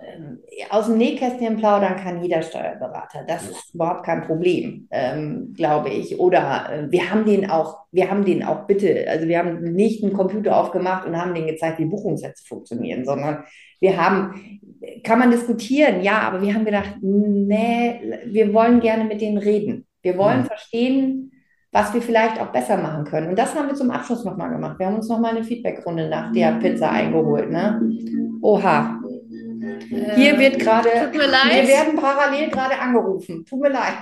ähm, 0.00 0.40
aus 0.68 0.86
dem 0.86 0.98
Nähkästchen 0.98 1.58
plaudern 1.58 1.94
kann 1.94 2.20
jeder 2.20 2.42
Steuerberater. 2.42 3.22
Das 3.24 3.48
ist 3.48 3.72
überhaupt 3.72 4.04
kein 4.04 4.22
Problem, 4.22 4.88
ähm, 4.90 5.54
glaube 5.56 5.90
ich. 5.90 6.18
Oder 6.18 6.68
äh, 6.72 6.90
wir 6.90 7.08
haben 7.08 7.24
den 7.24 7.48
auch, 7.48 7.78
wir 7.92 8.10
haben 8.10 8.24
den 8.24 8.42
auch 8.42 8.66
bitte, 8.66 9.06
also 9.08 9.28
wir 9.28 9.38
haben 9.38 9.60
nicht 9.62 10.02
einen 10.02 10.12
Computer 10.12 10.56
aufgemacht 10.56 11.06
und 11.06 11.16
haben 11.16 11.34
den 11.34 11.46
gezeigt, 11.46 11.78
wie 11.78 11.84
Buchungssätze 11.84 12.44
funktionieren, 12.48 13.04
sondern 13.04 13.44
wir 13.78 13.96
haben, 13.96 14.60
kann 15.04 15.20
man 15.20 15.30
diskutieren, 15.30 16.02
ja, 16.02 16.18
aber 16.22 16.42
wir 16.42 16.52
haben 16.52 16.64
gedacht, 16.64 16.96
nee, 17.00 18.00
wir 18.26 18.52
wollen 18.52 18.80
gerne 18.80 19.04
mit 19.04 19.20
denen 19.20 19.38
reden. 19.38 19.86
Wir 20.02 20.18
wollen 20.18 20.40
mhm. 20.40 20.46
verstehen, 20.46 21.32
was 21.70 21.94
wir 21.94 22.02
vielleicht 22.02 22.40
auch 22.40 22.48
besser 22.48 22.76
machen 22.76 23.04
können. 23.04 23.28
Und 23.28 23.38
das 23.38 23.54
haben 23.54 23.68
wir 23.68 23.76
zum 23.76 23.92
Abschluss 23.92 24.24
nochmal 24.24 24.50
gemacht. 24.50 24.80
Wir 24.80 24.86
haben 24.86 24.96
uns 24.96 25.08
nochmal 25.08 25.36
eine 25.36 25.44
Feedbackrunde 25.44 26.08
nach 26.08 26.32
der 26.32 26.58
Pizza 26.58 26.90
eingeholt. 26.90 27.50
Ne? 27.50 27.80
Oha, 28.40 28.98
hier 29.60 30.34
äh, 30.34 30.38
wird 30.38 30.58
gerade, 30.58 30.88
wir 31.12 31.68
werden 31.68 31.96
parallel 31.96 32.50
gerade 32.50 32.78
angerufen. 32.78 33.44
Tut 33.44 33.60
mir 33.60 33.70
leid. 33.70 33.94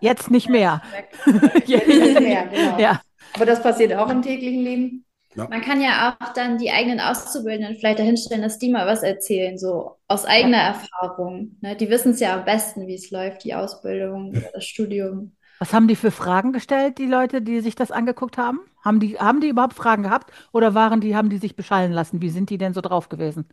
Jetzt 0.00 0.30
nicht 0.30 0.48
mehr. 0.48 0.82
Jetzt 1.66 1.88
nicht 1.88 2.20
mehr, 2.20 2.46
genau. 2.46 2.78
Ja. 2.78 3.00
Aber 3.34 3.46
das 3.46 3.62
passiert 3.62 3.94
auch 3.94 4.10
im 4.10 4.22
täglichen 4.22 4.62
Leben. 4.62 5.04
Ja. 5.36 5.46
Man 5.48 5.60
kann 5.60 5.80
ja 5.80 6.16
auch 6.20 6.32
dann 6.32 6.58
die 6.58 6.70
eigenen 6.70 6.98
Auszubildenden 6.98 7.76
vielleicht 7.76 8.00
dahinstellen, 8.00 8.42
dass 8.42 8.58
die 8.58 8.70
mal 8.70 8.86
was 8.86 9.02
erzählen, 9.02 9.58
so 9.58 9.96
aus 10.08 10.24
eigener 10.24 10.58
ja. 10.58 10.68
Erfahrung. 10.68 11.56
Ne? 11.60 11.76
Die 11.76 11.88
wissen 11.88 12.12
es 12.12 12.20
ja 12.20 12.34
am 12.34 12.44
besten, 12.44 12.88
wie 12.88 12.94
es 12.94 13.10
läuft, 13.10 13.44
die 13.44 13.54
Ausbildung 13.54 14.34
das 14.52 14.64
Studium. 14.64 15.36
Was 15.60 15.72
haben 15.72 15.88
die 15.88 15.96
für 15.96 16.10
Fragen 16.10 16.52
gestellt, 16.52 16.98
die 16.98 17.06
Leute, 17.06 17.42
die 17.42 17.60
sich 17.60 17.74
das 17.74 17.92
angeguckt 17.92 18.38
haben? 18.38 18.60
Haben 18.82 18.98
die, 18.98 19.18
haben 19.18 19.40
die 19.40 19.48
überhaupt 19.48 19.74
Fragen 19.74 20.02
gehabt 20.02 20.32
oder 20.52 20.74
waren 20.74 21.00
die, 21.00 21.14
haben 21.14 21.28
die 21.28 21.38
sich 21.38 21.54
beschallen 21.54 21.92
lassen? 21.92 22.22
Wie 22.22 22.30
sind 22.30 22.50
die 22.50 22.58
denn 22.58 22.74
so 22.74 22.80
drauf 22.80 23.08
gewesen? 23.08 23.46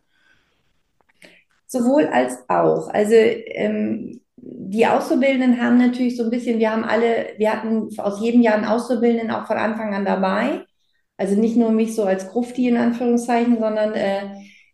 Sowohl 1.68 2.06
als 2.06 2.48
auch. 2.48 2.88
Also 2.88 3.14
ähm, 3.14 4.20
die 4.36 4.86
Auszubildenden 4.86 5.60
haben 5.60 5.78
natürlich 5.78 6.16
so 6.16 6.24
ein 6.24 6.30
bisschen, 6.30 6.58
wir 6.58 6.72
haben 6.72 6.84
alle, 6.84 7.34
wir 7.36 7.52
hatten 7.52 7.88
aus 7.98 8.20
jedem 8.20 8.42
Jahr 8.42 8.54
einen 8.54 8.64
Auszubildenden 8.64 9.30
auch 9.30 9.46
von 9.46 9.58
Anfang 9.58 9.94
an 9.94 10.04
dabei. 10.04 10.64
Also 11.16 11.38
nicht 11.38 11.56
nur 11.56 11.70
mich 11.70 11.94
so 11.94 12.04
als 12.04 12.28
Grufti 12.30 12.68
in 12.68 12.76
Anführungszeichen, 12.76 13.58
sondern 13.58 13.92
äh, 13.94 14.22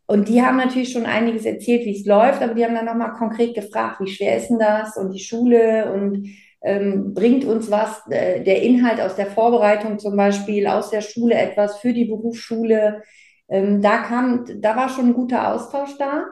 und 0.06 0.28
die 0.28 0.42
haben 0.42 0.58
natürlich 0.58 0.92
schon 0.92 1.06
einiges 1.06 1.46
erzählt, 1.46 1.84
wie 1.86 1.98
es 1.98 2.06
läuft, 2.06 2.42
aber 2.42 2.54
die 2.54 2.64
haben 2.64 2.74
dann 2.74 2.84
nochmal 2.84 3.14
konkret 3.14 3.54
gefragt, 3.54 4.00
wie 4.00 4.10
schwer 4.10 4.36
ist 4.36 4.48
denn 4.48 4.58
das 4.58 4.96
und 4.96 5.12
die 5.12 5.20
Schule 5.20 5.92
und 5.92 6.28
ähm, 6.62 7.14
bringt 7.14 7.44
uns 7.44 7.70
was, 7.70 8.02
äh, 8.10 8.42
der 8.42 8.62
Inhalt 8.62 9.00
aus 9.00 9.16
der 9.16 9.26
Vorbereitung 9.26 9.98
zum 9.98 10.16
Beispiel, 10.16 10.66
aus 10.66 10.90
der 10.90 11.00
Schule 11.00 11.34
etwas 11.34 11.78
für 11.78 11.92
die 11.92 12.04
Berufsschule. 12.04 13.02
Ähm, 13.48 13.82
da 13.82 13.98
kam, 13.98 14.44
da 14.60 14.76
war 14.76 14.88
schon 14.90 15.08
ein 15.08 15.14
guter 15.14 15.52
Austausch 15.54 15.96
da. 15.98 16.26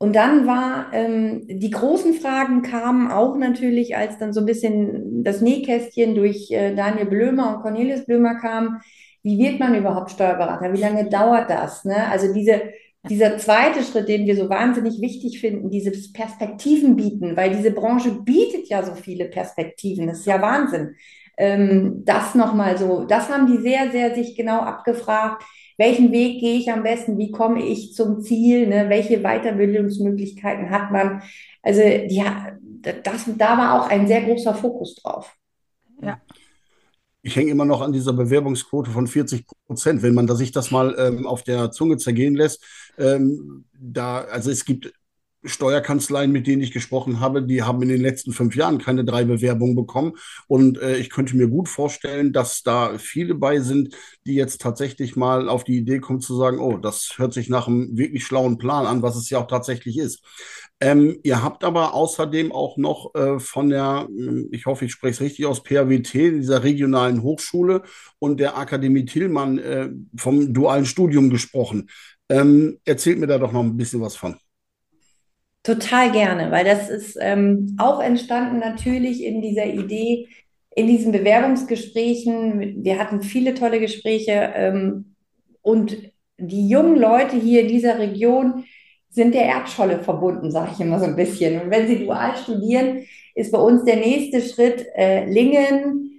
Und 0.00 0.14
dann 0.14 0.46
war, 0.46 0.92
ähm, 0.92 1.42
die 1.48 1.70
großen 1.70 2.14
Fragen 2.14 2.62
kamen 2.62 3.10
auch 3.10 3.36
natürlich, 3.36 3.96
als 3.96 4.16
dann 4.18 4.32
so 4.32 4.40
ein 4.40 4.46
bisschen 4.46 5.24
das 5.24 5.40
Nähkästchen 5.40 6.14
durch 6.14 6.52
äh, 6.52 6.74
Daniel 6.74 7.06
Blömer 7.06 7.56
und 7.56 7.62
Cornelius 7.62 8.06
Blömer 8.06 8.36
kam. 8.36 8.80
Wie 9.24 9.38
wird 9.38 9.58
man 9.58 9.74
überhaupt 9.74 10.12
Steuerberater? 10.12 10.72
Wie 10.72 10.80
lange 10.80 11.08
dauert 11.08 11.50
das? 11.50 11.84
Ne? 11.84 12.08
Also 12.08 12.32
diese, 12.32 12.62
dieser 13.10 13.38
zweite 13.38 13.82
Schritt, 13.82 14.08
den 14.08 14.26
wir 14.26 14.36
so 14.36 14.48
wahnsinnig 14.48 15.00
wichtig 15.00 15.40
finden, 15.40 15.68
dieses 15.68 16.12
Perspektiven 16.12 16.94
bieten, 16.94 17.36
weil 17.36 17.50
diese 17.56 17.72
Branche 17.72 18.22
bietet 18.22 18.68
ja 18.68 18.84
so 18.84 18.94
viele 18.94 19.24
Perspektiven. 19.24 20.06
Das 20.06 20.20
ist 20.20 20.26
ja 20.26 20.40
Wahnsinn. 20.40 20.94
Ähm, 21.36 22.02
das 22.04 22.36
nochmal 22.36 22.78
so, 22.78 23.04
das 23.04 23.28
haben 23.28 23.48
die 23.48 23.58
sehr, 23.58 23.90
sehr 23.90 24.14
sich 24.14 24.36
genau 24.36 24.60
abgefragt 24.60 25.42
welchen 25.78 26.12
Weg 26.12 26.40
gehe 26.40 26.58
ich 26.58 26.70
am 26.70 26.82
besten, 26.82 27.16
wie 27.18 27.30
komme 27.30 27.64
ich 27.64 27.94
zum 27.94 28.20
Ziel, 28.20 28.66
ne? 28.66 28.88
welche 28.88 29.22
Weiterbildungsmöglichkeiten 29.22 30.70
hat 30.70 30.90
man. 30.90 31.22
Also 31.62 31.80
ja, 31.82 32.58
das, 32.82 33.24
da 33.36 33.56
war 33.56 33.80
auch 33.80 33.88
ein 33.88 34.06
sehr 34.06 34.22
großer 34.22 34.54
Fokus 34.54 34.96
drauf. 34.96 35.34
Ja. 36.02 36.20
Ich 37.22 37.36
hänge 37.36 37.50
immer 37.50 37.64
noch 37.64 37.80
an 37.80 37.92
dieser 37.92 38.12
Bewerbungsquote 38.12 38.90
von 38.90 39.06
40 39.06 39.44
Prozent. 39.66 40.02
Wenn 40.02 40.14
man 40.14 40.28
sich 40.36 40.52
das 40.52 40.70
mal 40.70 40.94
ähm, 40.98 41.26
auf 41.26 41.42
der 41.42 41.70
Zunge 41.70 41.96
zergehen 41.96 42.34
lässt, 42.34 42.64
ähm, 42.96 43.64
da, 43.78 44.22
also 44.22 44.50
es 44.50 44.64
gibt 44.64 44.92
Steuerkanzleien, 45.44 46.32
mit 46.32 46.46
denen 46.46 46.62
ich 46.62 46.72
gesprochen 46.72 47.20
habe, 47.20 47.42
die 47.42 47.62
haben 47.62 47.82
in 47.82 47.88
den 47.88 48.00
letzten 48.00 48.32
fünf 48.32 48.56
Jahren 48.56 48.78
keine 48.78 49.04
drei 49.04 49.24
Bewerbungen 49.24 49.76
bekommen. 49.76 50.14
Und 50.46 50.78
äh, 50.80 50.96
ich 50.96 51.10
könnte 51.10 51.36
mir 51.36 51.48
gut 51.48 51.68
vorstellen, 51.68 52.32
dass 52.32 52.62
da 52.62 52.98
viele 52.98 53.34
bei 53.34 53.60
sind, 53.60 53.94
die 54.26 54.34
jetzt 54.34 54.60
tatsächlich 54.60 55.16
mal 55.16 55.48
auf 55.48 55.64
die 55.64 55.78
Idee 55.78 56.00
kommen 56.00 56.20
zu 56.20 56.36
sagen, 56.36 56.58
oh, 56.58 56.76
das 56.76 57.14
hört 57.16 57.32
sich 57.32 57.48
nach 57.48 57.68
einem 57.68 57.96
wirklich 57.96 58.24
schlauen 58.24 58.58
Plan 58.58 58.86
an, 58.86 59.02
was 59.02 59.16
es 59.16 59.30
ja 59.30 59.38
auch 59.38 59.46
tatsächlich 59.46 59.98
ist. 59.98 60.22
Ähm, 60.80 61.18
ihr 61.22 61.42
habt 61.42 61.64
aber 61.64 61.94
außerdem 61.94 62.52
auch 62.52 62.76
noch 62.76 63.14
äh, 63.14 63.40
von 63.40 63.68
der, 63.70 64.06
hm, 64.08 64.48
ich 64.52 64.66
hoffe, 64.66 64.84
ich 64.84 64.92
spreche 64.92 65.12
es 65.12 65.20
richtig 65.20 65.46
aus, 65.46 65.62
PAWT, 65.62 66.14
dieser 66.14 66.62
regionalen 66.62 67.22
Hochschule 67.22 67.82
und 68.18 68.38
der 68.38 68.56
Akademie 68.56 69.04
Tillmann 69.04 69.58
äh, 69.58 69.90
vom 70.16 70.52
dualen 70.52 70.86
Studium 70.86 71.30
gesprochen. 71.30 71.90
Ähm, 72.28 72.78
erzählt 72.84 73.18
mir 73.18 73.26
da 73.26 73.38
doch 73.38 73.52
noch 73.52 73.62
ein 73.62 73.76
bisschen 73.76 74.00
was 74.00 74.16
von. 74.16 74.36
Total 75.68 76.10
gerne, 76.12 76.50
weil 76.50 76.64
das 76.64 76.88
ist 76.88 77.18
ähm, 77.20 77.76
auch 77.78 78.00
entstanden 78.00 78.58
natürlich 78.58 79.22
in 79.22 79.42
dieser 79.42 79.66
Idee, 79.66 80.26
in 80.74 80.86
diesen 80.86 81.12
Bewerbungsgesprächen. 81.12 82.82
Wir 82.82 82.98
hatten 82.98 83.20
viele 83.20 83.52
tolle 83.52 83.78
Gespräche 83.78 84.50
ähm, 84.54 85.14
und 85.60 85.98
die 86.38 86.70
jungen 86.70 86.96
Leute 86.96 87.36
hier 87.36 87.60
in 87.60 87.68
dieser 87.68 87.98
Region 87.98 88.64
sind 89.10 89.34
der 89.34 89.44
Erdscholle 89.44 89.98
verbunden, 89.98 90.50
sage 90.50 90.70
ich 90.72 90.80
immer 90.80 91.00
so 91.00 91.04
ein 91.04 91.16
bisschen. 91.16 91.60
Und 91.60 91.70
wenn 91.70 91.86
sie 91.86 91.98
dual 91.98 92.34
studieren, 92.42 93.04
ist 93.34 93.52
bei 93.52 93.58
uns 93.58 93.84
der 93.84 93.96
nächste 93.96 94.40
Schritt 94.40 94.86
äh, 94.96 95.30
Lingen 95.30 96.17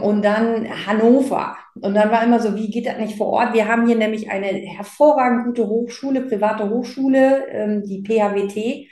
und 0.00 0.22
dann 0.22 0.68
Hannover. 0.86 1.56
Und 1.80 1.94
dann 1.94 2.10
war 2.10 2.24
immer 2.24 2.40
so, 2.40 2.56
wie 2.56 2.70
geht 2.70 2.86
das 2.86 2.98
nicht 2.98 3.16
vor 3.16 3.28
Ort? 3.28 3.54
Wir 3.54 3.68
haben 3.68 3.86
hier 3.86 3.96
nämlich 3.96 4.30
eine 4.30 4.46
hervorragend 4.46 5.44
gute 5.44 5.68
Hochschule, 5.68 6.22
private 6.22 6.68
Hochschule, 6.68 7.46
ähm, 7.48 7.82
die 7.84 8.02
PHWT. 8.02 8.88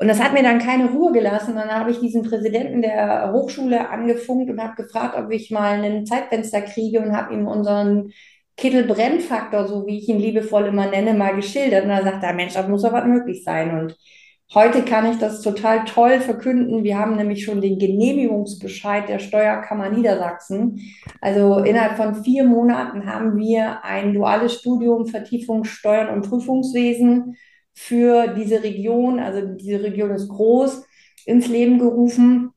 Und 0.00 0.06
das 0.06 0.22
hat 0.22 0.32
mir 0.32 0.44
dann 0.44 0.60
keine 0.60 0.90
Ruhe 0.90 1.12
gelassen. 1.12 1.56
Dann 1.56 1.70
habe 1.70 1.90
ich 1.90 1.98
diesen 1.98 2.22
Präsidenten 2.22 2.82
der 2.82 3.32
Hochschule 3.32 3.90
angefunkt 3.90 4.48
und 4.48 4.62
habe 4.62 4.80
gefragt, 4.80 5.16
ob 5.18 5.30
ich 5.32 5.50
mal 5.50 5.82
ein 5.82 6.06
Zeitfenster 6.06 6.62
kriege 6.62 7.00
und 7.00 7.16
habe 7.16 7.34
ihm 7.34 7.48
unseren 7.48 8.12
Kittelbrennfaktor, 8.56 9.66
so 9.66 9.86
wie 9.86 9.98
ich 9.98 10.08
ihn 10.08 10.20
liebevoll 10.20 10.66
immer 10.66 10.86
nenne, 10.88 11.14
mal 11.14 11.34
geschildert. 11.34 11.84
Und 11.84 11.90
dann 11.90 12.04
sagt 12.04 12.22
er, 12.22 12.32
Mensch, 12.34 12.54
da 12.54 12.66
muss 12.68 12.82
doch 12.82 12.92
was 12.92 13.06
möglich 13.06 13.42
sein. 13.42 13.76
Und 13.76 13.96
heute 14.54 14.82
kann 14.82 15.10
ich 15.10 15.18
das 15.18 15.42
total 15.42 15.84
toll 15.84 16.20
verkünden. 16.20 16.84
Wir 16.84 16.98
haben 16.98 17.16
nämlich 17.16 17.44
schon 17.44 17.60
den 17.60 17.78
Genehmigungsbescheid 17.78 19.08
der 19.08 19.18
Steuerkammer 19.18 19.90
Niedersachsen. 19.90 20.80
Also 21.20 21.58
innerhalb 21.58 21.96
von 21.96 22.22
vier 22.22 22.44
Monaten 22.44 23.06
haben 23.06 23.36
wir 23.36 23.84
ein 23.84 24.14
duales 24.14 24.54
Studium 24.54 25.06
Vertiefung 25.06 25.64
Steuern 25.64 26.08
und 26.14 26.28
Prüfungswesen 26.28 27.36
für 27.74 28.28
diese 28.28 28.62
Region, 28.62 29.20
also 29.20 29.54
diese 29.54 29.82
Region 29.82 30.10
ist 30.10 30.28
groß, 30.28 30.84
ins 31.26 31.46
Leben 31.46 31.78
gerufen. 31.78 32.50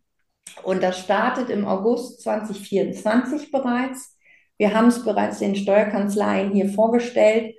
Und 0.63 0.81
das 0.81 0.99
startet 0.99 1.49
im 1.49 1.67
August 1.67 2.21
2024 2.21 3.51
bereits. 3.51 4.17
Wir 4.57 4.73
haben 4.73 4.87
es 4.87 5.03
bereits 5.03 5.39
den 5.39 5.55
Steuerkanzleien 5.55 6.51
hier 6.51 6.69
vorgestellt 6.69 7.55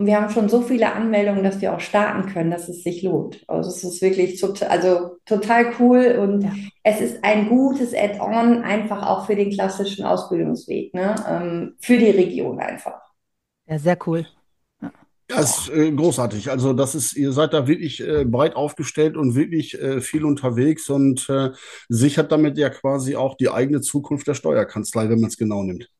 und 0.00 0.06
wir 0.06 0.16
haben 0.16 0.30
schon 0.30 0.48
so 0.48 0.62
viele 0.62 0.94
Anmeldungen, 0.94 1.44
dass 1.44 1.60
wir 1.60 1.74
auch 1.74 1.80
starten 1.80 2.26
können, 2.32 2.50
dass 2.50 2.70
es 2.70 2.82
sich 2.82 3.02
lohnt. 3.02 3.44
Also 3.46 3.68
es 3.68 3.84
ist 3.84 4.00
wirklich 4.00 4.40
total, 4.40 4.68
also 4.68 5.18
total 5.26 5.74
cool 5.78 6.16
und 6.18 6.40
ja. 6.40 6.54
es 6.82 7.02
ist 7.02 7.22
ein 7.22 7.50
gutes 7.50 7.92
Add-on 7.92 8.62
einfach 8.62 9.06
auch 9.06 9.26
für 9.26 9.36
den 9.36 9.50
klassischen 9.50 10.06
Ausbildungsweg, 10.06 10.94
ne? 10.94 11.14
Ähm, 11.28 11.74
für 11.80 11.98
die 11.98 12.08
Region 12.08 12.60
einfach. 12.60 12.98
Ja, 13.66 13.78
sehr 13.78 13.98
cool. 14.06 14.26
Ja, 14.80 15.38
ist 15.38 15.68
äh, 15.68 15.92
großartig. 15.92 16.50
Also 16.50 16.72
das 16.72 16.94
ist, 16.94 17.14
ihr 17.14 17.32
seid 17.32 17.52
da 17.52 17.68
wirklich 17.68 18.00
äh, 18.00 18.24
breit 18.24 18.56
aufgestellt 18.56 19.18
und 19.18 19.34
wirklich 19.34 19.78
äh, 19.78 20.00
viel 20.00 20.24
unterwegs 20.24 20.88
und 20.88 21.28
äh, 21.28 21.50
sichert 21.90 22.32
damit 22.32 22.56
ja 22.56 22.70
quasi 22.70 23.16
auch 23.16 23.36
die 23.36 23.50
eigene 23.50 23.82
Zukunft 23.82 24.26
der 24.26 24.34
Steuerkanzlei, 24.34 25.10
wenn 25.10 25.20
man 25.20 25.28
es 25.28 25.36
genau 25.36 25.62
nimmt 25.62 25.90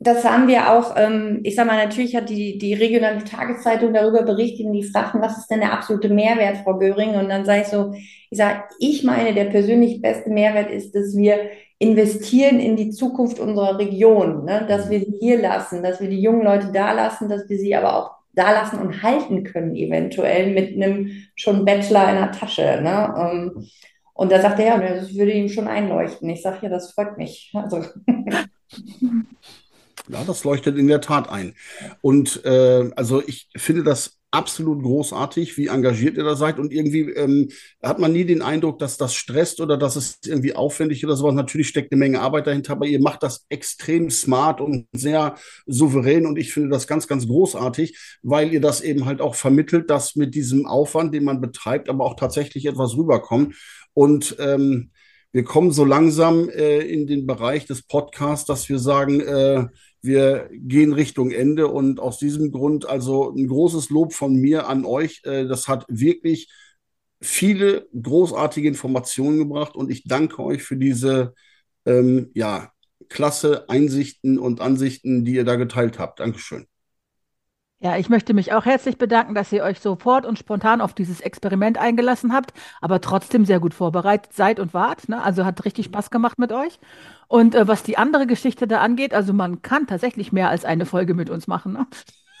das 0.00 0.24
haben 0.24 0.46
wir 0.46 0.70
auch, 0.72 0.94
ähm, 0.96 1.40
ich 1.42 1.56
sag 1.56 1.66
mal, 1.66 1.82
natürlich 1.84 2.14
hat 2.14 2.28
die, 2.28 2.56
die 2.56 2.74
regionale 2.74 3.24
Tageszeitung 3.24 3.92
darüber 3.92 4.22
berichtet 4.22 4.66
und 4.66 4.72
die 4.72 4.84
fragten, 4.84 5.20
was 5.20 5.38
ist 5.38 5.50
denn 5.50 5.60
der 5.60 5.72
absolute 5.72 6.08
Mehrwert, 6.08 6.58
Frau 6.58 6.78
Göring? 6.78 7.16
Und 7.16 7.28
dann 7.28 7.44
sage 7.44 7.62
ich 7.62 7.66
so, 7.68 7.92
ich 8.30 8.38
sage, 8.38 8.62
ich 8.78 9.02
meine, 9.02 9.34
der 9.34 9.46
persönlich 9.46 10.00
beste 10.00 10.30
Mehrwert 10.30 10.70
ist, 10.70 10.94
dass 10.94 11.16
wir 11.16 11.50
investieren 11.80 12.60
in 12.60 12.76
die 12.76 12.90
Zukunft 12.90 13.40
unserer 13.40 13.78
Region, 13.78 14.44
ne? 14.44 14.64
dass 14.68 14.88
wir 14.88 15.00
sie 15.00 15.16
hier 15.20 15.40
lassen, 15.40 15.82
dass 15.82 16.00
wir 16.00 16.08
die 16.08 16.20
jungen 16.20 16.42
Leute 16.42 16.70
da 16.72 16.92
lassen, 16.92 17.28
dass 17.28 17.48
wir 17.48 17.58
sie 17.58 17.74
aber 17.74 17.96
auch 17.96 18.10
da 18.34 18.52
lassen 18.52 18.78
und 18.78 19.02
halten 19.02 19.42
können, 19.42 19.74
eventuell 19.74 20.52
mit 20.52 20.76
einem 20.76 21.10
schon 21.34 21.64
Bachelor 21.64 22.08
in 22.10 22.16
der 22.16 22.32
Tasche. 22.32 22.80
Ne? 22.82 23.14
Ähm, 23.18 23.68
und 24.14 24.30
da 24.30 24.40
sagt 24.40 24.60
er, 24.60 24.66
ja, 24.66 24.78
das 24.78 25.14
würde 25.14 25.32
ihm 25.32 25.48
schon 25.48 25.66
einleuchten. 25.66 26.28
Ich 26.28 26.42
sage, 26.42 26.58
ja, 26.62 26.68
das 26.68 26.92
freut 26.92 27.18
mich. 27.18 27.52
Also. 27.54 27.82
Ja, 30.08 30.24
das 30.24 30.44
leuchtet 30.44 30.78
in 30.78 30.88
der 30.88 31.00
Tat 31.00 31.28
ein. 31.28 31.54
Und 32.00 32.44
äh, 32.44 32.90
also 32.96 33.22
ich 33.26 33.48
finde 33.56 33.82
das 33.82 34.18
absolut 34.30 34.82
großartig, 34.82 35.56
wie 35.56 35.68
engagiert 35.68 36.16
ihr 36.16 36.24
da 36.24 36.36
seid. 36.36 36.58
Und 36.58 36.72
irgendwie 36.72 37.10
ähm, 37.12 37.48
hat 37.82 37.98
man 37.98 38.12
nie 38.12 38.24
den 38.24 38.42
Eindruck, 38.42 38.78
dass 38.78 38.98
das 38.98 39.14
stresst 39.14 39.60
oder 39.60 39.76
dass 39.76 39.96
es 39.96 40.18
irgendwie 40.26 40.54
aufwendig 40.54 41.04
oder 41.04 41.16
sowas. 41.16 41.34
Natürlich 41.34 41.68
steckt 41.68 41.92
eine 41.92 41.98
Menge 41.98 42.20
Arbeit 42.20 42.46
dahinter, 42.46 42.72
aber 42.72 42.86
ihr 42.86 43.00
macht 43.00 43.22
das 43.22 43.46
extrem 43.48 44.10
smart 44.10 44.60
und 44.60 44.86
sehr 44.92 45.36
souverän. 45.66 46.26
Und 46.26 46.38
ich 46.38 46.52
finde 46.52 46.70
das 46.70 46.86
ganz, 46.86 47.06
ganz 47.06 47.26
großartig, 47.26 47.98
weil 48.22 48.52
ihr 48.52 48.60
das 48.60 48.80
eben 48.80 49.06
halt 49.06 49.20
auch 49.20 49.34
vermittelt, 49.34 49.88
dass 49.88 50.14
mit 50.14 50.34
diesem 50.34 50.66
Aufwand, 50.66 51.14
den 51.14 51.24
man 51.24 51.40
betreibt, 51.40 51.88
aber 51.88 52.04
auch 52.04 52.16
tatsächlich 52.16 52.66
etwas 52.66 52.96
rüberkommt. 52.96 53.54
Und 53.94 54.36
ähm, 54.38 54.90
wir 55.32 55.44
kommen 55.44 55.72
so 55.72 55.84
langsam 55.84 56.48
äh, 56.48 56.80
in 56.80 57.06
den 57.06 57.26
Bereich 57.26 57.66
des 57.66 57.82
Podcasts, 57.82 58.46
dass 58.46 58.68
wir 58.68 58.78
sagen, 58.78 59.20
äh, 59.20 59.66
wir 60.00 60.48
gehen 60.52 60.92
Richtung 60.92 61.30
Ende 61.30 61.68
und 61.68 62.00
aus 62.00 62.18
diesem 62.18 62.52
Grund 62.52 62.88
also 62.88 63.30
ein 63.30 63.48
großes 63.48 63.90
Lob 63.90 64.12
von 64.12 64.34
mir 64.34 64.68
an 64.68 64.84
euch. 64.84 65.22
Äh, 65.24 65.46
das 65.46 65.68
hat 65.68 65.84
wirklich 65.88 66.48
viele 67.20 67.88
großartige 68.00 68.68
Informationen 68.68 69.38
gebracht 69.38 69.74
und 69.74 69.90
ich 69.90 70.04
danke 70.04 70.42
euch 70.42 70.62
für 70.62 70.76
diese 70.76 71.34
ähm, 71.84 72.30
ja, 72.34 72.72
klasse 73.08 73.68
Einsichten 73.68 74.38
und 74.38 74.60
Ansichten, 74.60 75.24
die 75.24 75.34
ihr 75.34 75.44
da 75.44 75.56
geteilt 75.56 75.98
habt. 75.98 76.20
Dankeschön. 76.20 76.66
Ja, 77.80 77.96
ich 77.96 78.08
möchte 78.08 78.34
mich 78.34 78.52
auch 78.52 78.64
herzlich 78.64 78.98
bedanken, 78.98 79.36
dass 79.36 79.52
ihr 79.52 79.62
euch 79.62 79.78
sofort 79.78 80.26
und 80.26 80.36
spontan 80.36 80.80
auf 80.80 80.94
dieses 80.94 81.20
Experiment 81.20 81.78
eingelassen 81.78 82.32
habt, 82.32 82.52
aber 82.80 83.00
trotzdem 83.00 83.44
sehr 83.44 83.60
gut 83.60 83.72
vorbereitet 83.72 84.32
seid 84.32 84.58
und 84.58 84.74
wart. 84.74 85.08
Ne? 85.08 85.22
Also 85.22 85.44
hat 85.44 85.64
richtig 85.64 85.86
Spaß 85.86 86.10
gemacht 86.10 86.40
mit 86.40 86.50
euch. 86.50 86.80
Und 87.28 87.54
äh, 87.54 87.68
was 87.68 87.84
die 87.84 87.96
andere 87.96 88.26
Geschichte 88.26 88.66
da 88.66 88.80
angeht, 88.80 89.14
also 89.14 89.32
man 89.32 89.62
kann 89.62 89.86
tatsächlich 89.86 90.32
mehr 90.32 90.48
als 90.48 90.64
eine 90.64 90.86
Folge 90.86 91.14
mit 91.14 91.30
uns 91.30 91.46
machen. 91.46 91.72
Ne? 91.74 91.86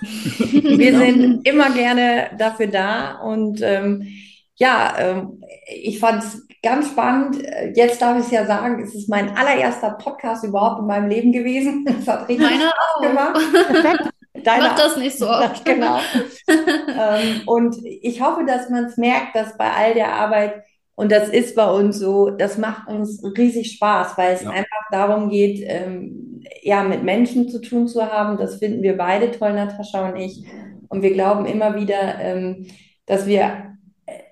Wir 0.00 0.98
sind 0.98 1.46
immer 1.46 1.70
gerne 1.70 2.30
dafür 2.36 2.66
da 2.66 3.20
und 3.20 3.60
ähm, 3.62 4.08
ja, 4.56 4.94
ähm, 4.98 5.40
ich 5.68 6.00
fand 6.00 6.24
es 6.24 6.48
ganz 6.64 6.88
spannend. 6.88 7.40
Jetzt 7.76 8.02
darf 8.02 8.18
ich 8.18 8.24
es 8.24 8.30
ja 8.32 8.44
sagen, 8.44 8.82
es 8.82 8.92
ist 8.92 9.08
mein 9.08 9.36
allererster 9.36 9.90
Podcast 9.90 10.42
überhaupt 10.44 10.80
in 10.80 10.86
meinem 10.86 11.08
Leben 11.08 11.30
gewesen. 11.30 11.84
Das 11.98 12.08
hat 12.08 12.28
richtig 12.28 12.50
Meine 12.50 12.70
Spaß 12.70 13.08
gemacht. 13.08 14.10
Deine 14.44 14.64
Mach 14.64 14.76
das 14.76 14.96
nicht 14.96 15.18
so 15.18 15.26
oft. 15.28 15.64
genau. 15.64 15.98
ähm, 16.48 17.42
und 17.46 17.76
ich 17.84 18.20
hoffe, 18.20 18.44
dass 18.46 18.70
man 18.70 18.84
es 18.84 18.96
merkt, 18.96 19.34
dass 19.34 19.56
bei 19.56 19.70
all 19.70 19.94
der 19.94 20.12
Arbeit, 20.12 20.62
und 20.94 21.12
das 21.12 21.28
ist 21.28 21.54
bei 21.54 21.70
uns 21.70 21.98
so, 21.98 22.30
das 22.30 22.58
macht 22.58 22.88
uns 22.88 23.22
riesig 23.36 23.72
Spaß, 23.72 24.18
weil 24.18 24.34
es 24.34 24.42
ja. 24.42 24.50
einfach 24.50 24.88
darum 24.90 25.28
geht, 25.28 25.62
ähm, 25.64 26.42
ja, 26.62 26.82
mit 26.82 27.04
Menschen 27.04 27.48
zu 27.48 27.60
tun 27.60 27.86
zu 27.86 28.04
haben. 28.04 28.36
Das 28.36 28.56
finden 28.56 28.82
wir 28.82 28.96
beide 28.96 29.30
toll, 29.30 29.52
Natascha 29.52 30.08
und 30.08 30.16
ich. 30.16 30.44
Und 30.88 31.02
wir 31.02 31.12
glauben 31.12 31.46
immer 31.46 31.76
wieder, 31.76 32.18
ähm, 32.20 32.66
dass 33.06 33.26
wir 33.26 33.68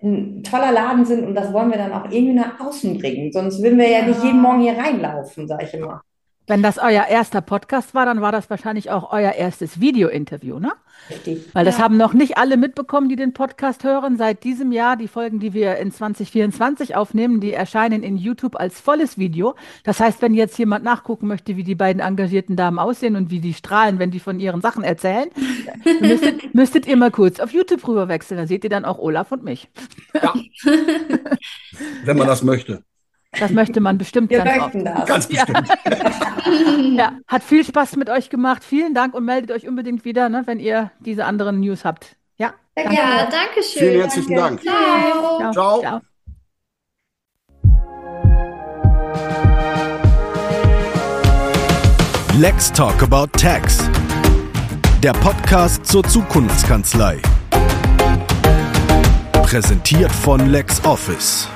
ein 0.02 0.42
toller 0.42 0.72
Laden 0.72 1.04
sind 1.04 1.24
und 1.24 1.34
das 1.34 1.52
wollen 1.52 1.70
wir 1.70 1.78
dann 1.78 1.92
auch 1.92 2.10
irgendwie 2.10 2.34
nach 2.34 2.60
außen 2.60 2.98
bringen. 2.98 3.32
Sonst 3.32 3.62
würden 3.62 3.78
wir 3.78 3.88
ja, 3.88 4.00
ja 4.00 4.06
nicht 4.06 4.22
jeden 4.22 4.40
Morgen 4.40 4.62
hier 4.62 4.76
reinlaufen, 4.76 5.46
sage 5.48 5.64
ich 5.64 5.74
immer. 5.74 6.02
Wenn 6.46 6.62
das 6.62 6.78
euer 6.78 7.06
erster 7.08 7.40
Podcast 7.40 7.92
war, 7.94 8.06
dann 8.06 8.20
war 8.20 8.30
das 8.30 8.48
wahrscheinlich 8.50 8.90
auch 8.90 9.12
euer 9.12 9.32
erstes 9.32 9.80
Video-Interview, 9.80 10.60
ne? 10.60 10.72
Richtig. 11.10 11.44
Weil 11.52 11.64
das 11.64 11.78
ja. 11.78 11.84
haben 11.84 11.96
noch 11.96 12.12
nicht 12.12 12.38
alle 12.38 12.56
mitbekommen, 12.56 13.08
die 13.08 13.16
den 13.16 13.32
Podcast 13.32 13.82
hören. 13.82 14.16
Seit 14.16 14.44
diesem 14.44 14.70
Jahr, 14.70 14.96
die 14.96 15.08
Folgen, 15.08 15.40
die 15.40 15.54
wir 15.54 15.76
in 15.76 15.90
2024 15.90 16.94
aufnehmen, 16.94 17.40
die 17.40 17.52
erscheinen 17.52 18.04
in 18.04 18.16
YouTube 18.16 18.54
als 18.54 18.80
volles 18.80 19.18
Video. 19.18 19.56
Das 19.82 19.98
heißt, 19.98 20.22
wenn 20.22 20.34
jetzt 20.34 20.56
jemand 20.56 20.84
nachgucken 20.84 21.26
möchte, 21.26 21.56
wie 21.56 21.64
die 21.64 21.74
beiden 21.74 22.00
engagierten 22.00 22.54
Damen 22.54 22.78
aussehen 22.78 23.16
und 23.16 23.30
wie 23.30 23.40
die 23.40 23.54
strahlen, 23.54 23.98
wenn 23.98 24.12
die 24.12 24.20
von 24.20 24.38
ihren 24.38 24.60
Sachen 24.60 24.84
erzählen, 24.84 25.28
müsstet, 26.00 26.54
müsstet 26.54 26.86
ihr 26.86 26.96
mal 26.96 27.10
kurz 27.10 27.40
auf 27.40 27.52
YouTube 27.52 27.86
rüberwechseln. 27.86 28.38
Da 28.38 28.46
seht 28.46 28.62
ihr 28.62 28.70
dann 28.70 28.84
auch 28.84 28.98
Olaf 28.98 29.32
und 29.32 29.42
mich. 29.42 29.68
Ja. 30.14 30.32
wenn 32.04 32.16
man 32.16 32.26
ja. 32.26 32.32
das 32.32 32.42
möchte. 32.44 32.84
Das 33.38 33.50
möchte 33.50 33.80
man 33.80 33.98
bestimmt 33.98 34.30
Wir 34.30 34.42
ganz 34.42 34.62
oft. 34.62 34.74
Das. 34.74 35.06
Ganz 35.06 35.26
bestimmt. 35.26 35.68
ja. 36.96 37.12
Hat 37.26 37.42
viel 37.42 37.64
Spaß 37.64 37.96
mit 37.96 38.08
euch 38.08 38.30
gemacht. 38.30 38.64
Vielen 38.64 38.94
Dank 38.94 39.14
und 39.14 39.24
meldet 39.24 39.50
euch 39.50 39.68
unbedingt 39.68 40.04
wieder, 40.04 40.28
ne, 40.28 40.42
wenn 40.46 40.58
ihr 40.58 40.90
diese 41.00 41.24
anderen 41.24 41.60
News 41.60 41.84
habt. 41.84 42.16
Ja, 42.36 42.54
danke. 42.74 42.94
Ja, 42.94 43.28
danke 43.30 43.62
schön. 43.62 43.82
Vielen 43.82 44.00
herzlichen 44.00 44.36
danke. 44.36 44.64
Dank. 44.64 44.76
Ciao. 44.76 45.38
Ciao. 45.38 45.52
Ciao. 45.52 45.80
Ciao. 45.80 46.00
Let's 52.38 52.70
Talk 52.70 53.02
About 53.02 53.28
Tax. 53.38 53.78
Der 55.02 55.12
Podcast 55.12 55.86
zur 55.86 56.04
Zukunftskanzlei. 56.04 57.18
Präsentiert 59.42 60.12
von 60.12 60.50
LexOffice. 60.50 61.48